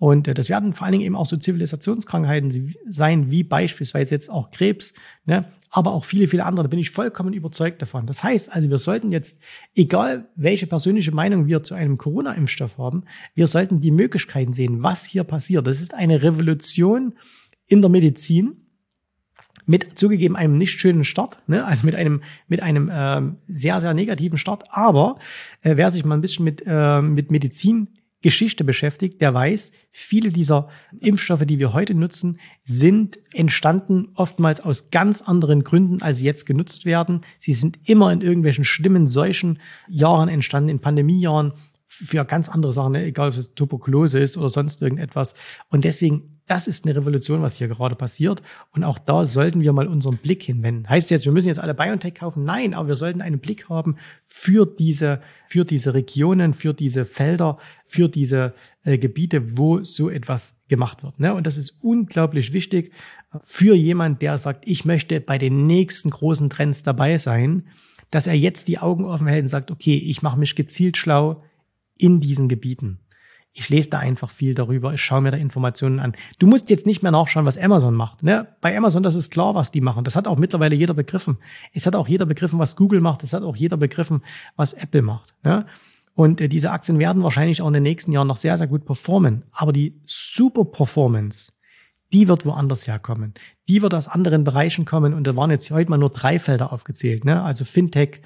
Und 0.00 0.28
äh, 0.28 0.34
das 0.34 0.48
werden 0.48 0.72
vor 0.72 0.86
allen 0.86 0.92
Dingen 0.92 1.04
eben 1.04 1.14
auch 1.14 1.26
so 1.26 1.36
Zivilisationskrankheiten 1.36 2.74
sein, 2.88 3.30
wie 3.30 3.44
beispielsweise 3.44 4.14
jetzt 4.14 4.30
auch 4.30 4.50
Krebs, 4.50 4.94
ne? 5.26 5.44
aber 5.70 5.92
auch 5.92 6.06
viele, 6.06 6.26
viele 6.26 6.46
andere. 6.46 6.64
Da 6.64 6.68
bin 6.70 6.78
ich 6.78 6.88
vollkommen 6.88 7.34
überzeugt 7.34 7.82
davon. 7.82 8.06
Das 8.06 8.24
heißt 8.24 8.50
also, 8.50 8.70
wir 8.70 8.78
sollten 8.78 9.12
jetzt, 9.12 9.42
egal 9.74 10.26
welche 10.36 10.66
persönliche 10.66 11.12
Meinung 11.12 11.46
wir 11.46 11.62
zu 11.62 11.74
einem 11.74 11.98
Corona-Impfstoff 11.98 12.78
haben, 12.78 13.04
wir 13.34 13.46
sollten 13.46 13.82
die 13.82 13.90
Möglichkeiten 13.90 14.54
sehen, 14.54 14.82
was 14.82 15.04
hier 15.04 15.22
passiert. 15.22 15.66
Das 15.66 15.82
ist 15.82 15.92
eine 15.92 16.22
Revolution 16.22 17.12
in 17.66 17.82
der 17.82 17.90
Medizin 17.90 18.56
mit 19.66 19.98
zugegeben 19.98 20.34
einem 20.34 20.56
nicht 20.56 20.80
schönen 20.80 21.04
Start, 21.04 21.46
ne? 21.46 21.66
also 21.66 21.84
mit 21.84 21.94
einem 21.94 22.22
mit 22.48 22.62
einem 22.62 22.90
ähm, 22.90 23.36
sehr 23.48 23.82
sehr 23.82 23.92
negativen 23.92 24.38
Start. 24.38 24.64
Aber 24.70 25.18
äh, 25.60 25.76
wer 25.76 25.90
sich 25.90 26.06
mal 26.06 26.14
ein 26.14 26.22
bisschen 26.22 26.46
mit 26.46 26.64
äh, 26.66 27.02
mit 27.02 27.30
Medizin 27.30 27.88
Geschichte 28.22 28.64
beschäftigt, 28.64 29.20
der 29.20 29.32
weiß, 29.32 29.72
viele 29.90 30.30
dieser 30.30 30.68
Impfstoffe, 31.00 31.46
die 31.46 31.58
wir 31.58 31.72
heute 31.72 31.94
nutzen, 31.94 32.38
sind 32.64 33.18
entstanden 33.32 34.08
oftmals 34.14 34.60
aus 34.60 34.90
ganz 34.90 35.22
anderen 35.22 35.64
Gründen, 35.64 36.02
als 36.02 36.18
sie 36.18 36.26
jetzt 36.26 36.44
genutzt 36.44 36.84
werden. 36.84 37.22
Sie 37.38 37.54
sind 37.54 37.78
immer 37.84 38.12
in 38.12 38.20
irgendwelchen 38.20 38.64
schlimmen 38.64 39.06
Seuchen 39.06 39.58
Jahren 39.88 40.28
entstanden, 40.28 40.68
in 40.68 40.80
Pandemiejahren 40.80 41.52
für 41.92 42.24
ganz 42.24 42.48
andere 42.48 42.72
Sachen, 42.72 42.92
ne? 42.92 43.04
egal 43.04 43.30
ob 43.30 43.36
es 43.36 43.54
Tuberkulose 43.54 44.20
ist 44.20 44.36
oder 44.36 44.48
sonst 44.48 44.80
irgendetwas. 44.80 45.34
Und 45.68 45.84
deswegen 45.84 46.40
das 46.50 46.66
ist 46.66 46.84
eine 46.84 46.96
Revolution, 46.96 47.42
was 47.42 47.54
hier 47.54 47.68
gerade 47.68 47.94
passiert. 47.94 48.42
Und 48.72 48.82
auch 48.82 48.98
da 48.98 49.24
sollten 49.24 49.60
wir 49.60 49.72
mal 49.72 49.86
unseren 49.86 50.16
Blick 50.16 50.42
hinwenden. 50.42 50.88
Heißt 50.88 51.08
jetzt, 51.12 51.24
wir 51.24 51.30
müssen 51.30 51.46
jetzt 51.46 51.60
alle 51.60 51.74
BioNTech 51.74 52.14
kaufen? 52.14 52.42
Nein, 52.42 52.74
aber 52.74 52.88
wir 52.88 52.96
sollten 52.96 53.20
einen 53.20 53.38
Blick 53.38 53.68
haben 53.68 53.98
für 54.26 54.66
diese, 54.66 55.20
für 55.46 55.64
diese 55.64 55.94
Regionen, 55.94 56.52
für 56.52 56.74
diese 56.74 57.04
Felder, 57.04 57.58
für 57.86 58.08
diese 58.08 58.54
äh, 58.82 58.98
Gebiete, 58.98 59.56
wo 59.56 59.84
so 59.84 60.10
etwas 60.10 60.60
gemacht 60.66 61.04
wird. 61.04 61.20
Ne? 61.20 61.34
Und 61.34 61.46
das 61.46 61.56
ist 61.56 61.78
unglaublich 61.82 62.52
wichtig 62.52 62.92
für 63.44 63.76
jemand, 63.76 64.20
der 64.20 64.36
sagt, 64.36 64.66
ich 64.66 64.84
möchte 64.84 65.20
bei 65.20 65.38
den 65.38 65.68
nächsten 65.68 66.10
großen 66.10 66.50
Trends 66.50 66.82
dabei 66.82 67.16
sein, 67.16 67.68
dass 68.10 68.26
er 68.26 68.34
jetzt 68.34 68.66
die 68.66 68.80
Augen 68.80 69.04
offen 69.04 69.28
hält 69.28 69.42
und 69.42 69.48
sagt, 69.48 69.70
okay, 69.70 69.96
ich 69.96 70.22
mache 70.22 70.38
mich 70.38 70.56
gezielt 70.56 70.96
schlau 70.96 71.44
in 72.00 72.20
diesen 72.20 72.48
Gebieten. 72.48 73.00
Ich 73.52 73.68
lese 73.68 73.90
da 73.90 73.98
einfach 73.98 74.30
viel 74.30 74.54
darüber, 74.54 74.94
ich 74.94 75.02
schaue 75.02 75.22
mir 75.22 75.32
da 75.32 75.36
Informationen 75.36 75.98
an. 75.98 76.14
Du 76.38 76.46
musst 76.46 76.70
jetzt 76.70 76.86
nicht 76.86 77.02
mehr 77.02 77.10
nachschauen, 77.10 77.46
was 77.46 77.58
Amazon 77.58 77.94
macht. 77.94 78.22
Ne? 78.22 78.46
Bei 78.60 78.76
Amazon, 78.76 79.02
das 79.02 79.16
ist 79.16 79.32
klar, 79.32 79.56
was 79.56 79.72
die 79.72 79.80
machen. 79.80 80.04
Das 80.04 80.14
hat 80.14 80.28
auch 80.28 80.38
mittlerweile 80.38 80.76
jeder 80.76 80.94
begriffen. 80.94 81.38
Es 81.72 81.84
hat 81.84 81.96
auch 81.96 82.06
jeder 82.06 82.26
begriffen, 82.26 82.60
was 82.60 82.76
Google 82.76 83.00
macht. 83.00 83.24
Es 83.24 83.32
hat 83.32 83.42
auch 83.42 83.56
jeder 83.56 83.76
begriffen, 83.76 84.22
was 84.54 84.72
Apple 84.72 85.02
macht. 85.02 85.34
Ne? 85.42 85.66
Und 86.14 86.40
äh, 86.40 86.48
diese 86.48 86.70
Aktien 86.70 87.00
werden 87.00 87.24
wahrscheinlich 87.24 87.60
auch 87.60 87.66
in 87.66 87.74
den 87.74 87.82
nächsten 87.82 88.12
Jahren 88.12 88.28
noch 88.28 88.36
sehr, 88.36 88.56
sehr 88.56 88.68
gut 88.68 88.84
performen. 88.84 89.42
Aber 89.50 89.72
die 89.72 90.00
Super 90.04 90.64
Performance, 90.64 91.52
die 92.12 92.28
wird 92.28 92.46
woanders 92.46 92.86
herkommen. 92.86 93.34
Die 93.68 93.82
wird 93.82 93.94
aus 93.94 94.06
anderen 94.06 94.44
Bereichen 94.44 94.84
kommen. 94.84 95.12
Und 95.12 95.26
da 95.26 95.34
waren 95.34 95.50
jetzt 95.50 95.70
heute 95.72 95.90
mal 95.90 95.98
nur 95.98 96.10
drei 96.10 96.38
Felder 96.38 96.72
aufgezählt. 96.72 97.24
Ne? 97.24 97.42
Also 97.42 97.64
Fintech, 97.64 98.20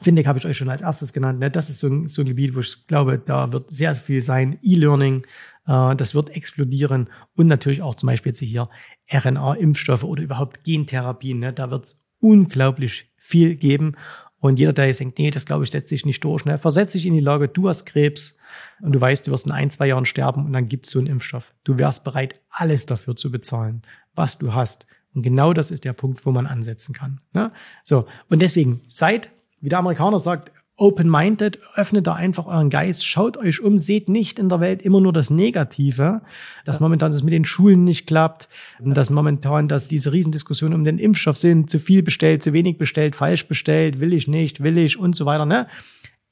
Fintech 0.00 0.26
habe 0.26 0.38
ich 0.38 0.46
euch 0.46 0.56
schon 0.56 0.70
als 0.70 0.80
erstes 0.80 1.12
genannt. 1.12 1.40
Ne? 1.40 1.50
Das 1.50 1.70
ist 1.70 1.78
so 1.78 1.88
ein, 1.88 2.08
so 2.08 2.22
ein 2.22 2.28
Gebiet, 2.28 2.54
wo 2.54 2.60
ich 2.60 2.86
glaube, 2.86 3.18
da 3.18 3.52
wird 3.52 3.70
sehr 3.70 3.94
viel 3.94 4.20
sein. 4.20 4.58
E-Learning, 4.62 5.26
äh, 5.66 5.96
das 5.96 6.14
wird 6.14 6.30
explodieren. 6.30 7.08
Und 7.34 7.46
natürlich 7.46 7.82
auch 7.82 7.94
zum 7.94 8.06
Beispiel 8.06 8.30
jetzt 8.30 8.40
hier 8.40 8.68
RNA-Impfstoffe 9.12 10.04
oder 10.04 10.22
überhaupt 10.22 10.64
Gentherapien. 10.64 11.38
Ne? 11.38 11.52
Da 11.52 11.70
wird 11.70 11.84
es 11.84 12.02
unglaublich 12.20 13.10
viel 13.16 13.56
geben. 13.56 13.94
Und 14.38 14.58
jeder, 14.58 14.72
der 14.72 14.86
jetzt 14.86 15.00
denkt, 15.00 15.18
nee, 15.18 15.30
das 15.30 15.44
glaube 15.44 15.64
ich, 15.64 15.70
setzt 15.70 15.90
sich 15.90 16.06
nicht 16.06 16.24
durch, 16.24 16.46
ne? 16.46 16.56
versetz 16.58 16.92
dich 16.92 17.04
in 17.04 17.12
die 17.12 17.20
Lage, 17.20 17.46
du 17.46 17.68
hast 17.68 17.84
Krebs 17.84 18.36
und 18.80 18.92
du 18.92 19.00
weißt, 19.00 19.26
du 19.26 19.32
wirst 19.32 19.44
in 19.44 19.52
ein, 19.52 19.68
zwei 19.68 19.86
Jahren 19.88 20.06
sterben 20.06 20.46
und 20.46 20.54
dann 20.54 20.66
gibt 20.66 20.86
es 20.86 20.92
so 20.92 20.98
einen 20.98 21.08
Impfstoff. 21.08 21.52
Du 21.62 21.76
wärst 21.76 22.04
bereit, 22.04 22.40
alles 22.48 22.86
dafür 22.86 23.16
zu 23.16 23.30
bezahlen, 23.30 23.82
was 24.14 24.38
du 24.38 24.54
hast. 24.54 24.86
Und 25.14 25.22
genau 25.22 25.52
das 25.52 25.70
ist 25.70 25.84
der 25.84 25.92
Punkt, 25.92 26.24
wo 26.24 26.30
man 26.30 26.46
ansetzen 26.46 26.94
kann. 26.94 27.20
Ne? 27.34 27.52
So, 27.84 28.06
und 28.30 28.40
deswegen 28.40 28.80
seid, 28.88 29.30
wie 29.60 29.68
der 29.68 29.78
Amerikaner 29.78 30.18
sagt, 30.18 30.52
open-minded, 30.80 31.58
öffnet 31.76 32.06
da 32.06 32.14
einfach 32.14 32.46
euren 32.46 32.70
Geist, 32.70 33.06
schaut 33.06 33.36
euch 33.36 33.60
um, 33.60 33.78
seht 33.78 34.08
nicht 34.08 34.38
in 34.38 34.48
der 34.48 34.60
Welt 34.60 34.80
immer 34.80 35.00
nur 35.00 35.12
das 35.12 35.28
Negative, 35.28 36.22
dass 36.64 36.80
momentan 36.80 37.12
das 37.12 37.22
mit 37.22 37.34
den 37.34 37.44
Schulen 37.44 37.84
nicht 37.84 38.06
klappt, 38.06 38.48
dass 38.82 39.10
momentan, 39.10 39.68
dass 39.68 39.88
diese 39.88 40.10
Riesendiskussionen 40.12 40.74
um 40.74 40.84
den 40.84 40.98
Impfstoff 40.98 41.36
sind, 41.36 41.68
zu 41.68 41.78
viel 41.78 42.02
bestellt, 42.02 42.42
zu 42.42 42.54
wenig 42.54 42.78
bestellt, 42.78 43.14
falsch 43.14 43.46
bestellt, 43.46 44.00
will 44.00 44.14
ich 44.14 44.26
nicht, 44.26 44.62
will 44.62 44.78
ich 44.78 44.98
und 44.98 45.14
so 45.14 45.26
weiter. 45.26 45.44
Ne? 45.44 45.66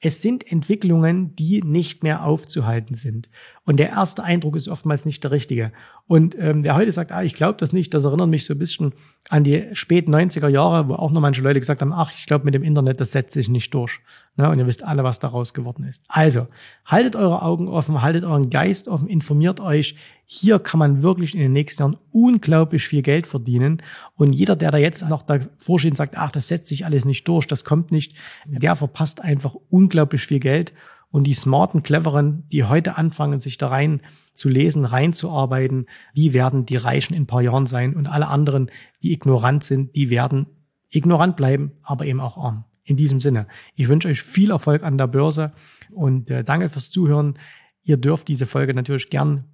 Es 0.01 0.21
sind 0.21 0.51
Entwicklungen, 0.51 1.35
die 1.35 1.61
nicht 1.61 2.01
mehr 2.01 2.23
aufzuhalten 2.23 2.95
sind. 2.95 3.29
Und 3.69 3.77
der 3.77 3.89
erste 3.89 4.23
Eindruck 4.23 4.55
ist 4.55 4.67
oftmals 4.67 5.05
nicht 5.05 5.23
der 5.23 5.29
richtige. 5.29 5.71
Und 6.07 6.35
ähm, 6.39 6.63
wer 6.63 6.73
heute 6.73 6.91
sagt, 6.91 7.11
ah, 7.11 7.21
ich 7.21 7.35
glaube 7.35 7.59
das 7.59 7.71
nicht, 7.71 7.93
das 7.93 8.03
erinnert 8.03 8.27
mich 8.27 8.47
so 8.47 8.55
ein 8.55 8.57
bisschen 8.57 8.93
an 9.29 9.43
die 9.43 9.67
späten 9.73 10.11
90er 10.11 10.47
Jahre, 10.47 10.89
wo 10.89 10.95
auch 10.95 11.11
noch 11.11 11.21
manche 11.21 11.43
Leute 11.43 11.59
gesagt 11.59 11.81
haben, 11.81 11.93
ach, 11.93 12.11
ich 12.11 12.25
glaube 12.25 12.45
mit 12.45 12.55
dem 12.55 12.63
Internet, 12.63 12.99
das 12.99 13.11
setzt 13.11 13.35
sich 13.35 13.47
nicht 13.47 13.71
durch. 13.75 13.99
Ne? 14.37 14.49
Und 14.49 14.57
ihr 14.57 14.65
wisst 14.65 14.83
alle, 14.83 15.03
was 15.03 15.19
daraus 15.19 15.53
geworden 15.53 15.83
ist. 15.83 16.03
Also, 16.07 16.47
haltet 16.83 17.15
eure 17.15 17.43
Augen 17.43 17.67
offen, 17.67 18.01
haltet 18.01 18.23
euren 18.23 18.49
Geist 18.49 18.87
offen, 18.87 19.07
informiert 19.07 19.59
euch. 19.59 19.97
Hier 20.25 20.57
kann 20.57 20.79
man 20.79 21.03
wirklich 21.03 21.35
in 21.35 21.39
den 21.39 21.53
nächsten 21.53 21.83
Jahren 21.83 21.97
unglaublich 22.11 22.87
viel 22.87 23.03
Geld 23.03 23.27
verdienen. 23.27 23.83
Und 24.15 24.33
jeder, 24.33 24.55
der 24.55 24.71
da 24.71 24.79
jetzt 24.79 25.07
noch 25.07 25.21
davor 25.21 25.77
steht 25.77 25.91
und 25.91 25.97
sagt, 25.97 26.17
ach, 26.17 26.31
das 26.31 26.47
setzt 26.47 26.69
sich 26.69 26.85
alles 26.87 27.05
nicht 27.05 27.27
durch, 27.27 27.45
das 27.45 27.65
kommt 27.65 27.91
nicht, 27.91 28.15
der 28.47 28.75
verpasst 28.75 29.21
einfach 29.21 29.53
unglaublich 29.69 30.25
viel 30.25 30.39
Geld. 30.39 30.73
Und 31.11 31.25
die 31.25 31.33
smarten, 31.33 31.81
cleveren, 31.81 32.47
die 32.49 32.65
heute 32.65 32.97
anfangen, 32.97 33.39
sich 33.39 33.57
da 33.57 33.69
rein 33.69 34.01
zu 34.33 34.47
lesen, 34.47 34.85
reinzuarbeiten, 34.85 35.87
die 36.15 36.33
werden 36.33 36.65
die 36.65 36.77
Reichen 36.77 37.15
in 37.15 37.23
ein 37.23 37.27
paar 37.27 37.41
Jahren 37.41 37.65
sein. 37.65 37.95
Und 37.95 38.07
alle 38.07 38.27
anderen, 38.27 38.69
die 39.01 39.13
ignorant 39.13 39.63
sind, 39.63 39.95
die 39.95 40.09
werden 40.09 40.45
ignorant 40.89 41.35
bleiben, 41.35 41.71
aber 41.81 42.05
eben 42.05 42.19
auch 42.19 42.37
arm. 42.37 42.65
In 42.83 42.97
diesem 42.97 43.19
Sinne, 43.19 43.47
ich 43.75 43.87
wünsche 43.87 44.07
euch 44.07 44.21
viel 44.21 44.51
Erfolg 44.51 44.83
an 44.83 44.97
der 44.97 45.07
Börse 45.07 45.51
und 45.91 46.29
äh, 46.29 46.43
danke 46.43 46.69
fürs 46.69 46.89
Zuhören. 46.89 47.37
Ihr 47.83 47.97
dürft 47.97 48.27
diese 48.27 48.45
Folge 48.45 48.73
natürlich 48.73 49.09
gern 49.09 49.45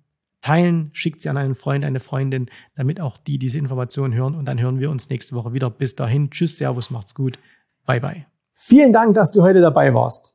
teilen, 0.42 0.90
schickt 0.94 1.22
sie 1.22 1.30
an 1.30 1.38
einen 1.38 1.56
Freund, 1.56 1.84
eine 1.84 2.00
Freundin, 2.00 2.50
damit 2.76 3.02
auch 3.02 3.18
die 3.18 3.40
diese 3.40 3.58
Informationen 3.58 4.14
hören. 4.14 4.36
Und 4.36 4.46
dann 4.46 4.60
hören 4.60 4.80
wir 4.80 4.90
uns 4.90 5.10
nächste 5.10 5.36
Woche 5.36 5.54
wieder. 5.54 5.70
Bis 5.70 5.96
dahin, 5.96 6.30
tschüss, 6.30 6.58
Servus, 6.58 6.92
macht's 6.92 7.16
gut. 7.16 7.40
Bye, 7.86 8.00
bye. 8.00 8.26
Vielen 8.54 8.94
Dank, 8.94 9.16
dass 9.16 9.32
du 9.32 9.42
heute 9.42 9.62
dabei 9.62 9.94
warst. 9.94 10.35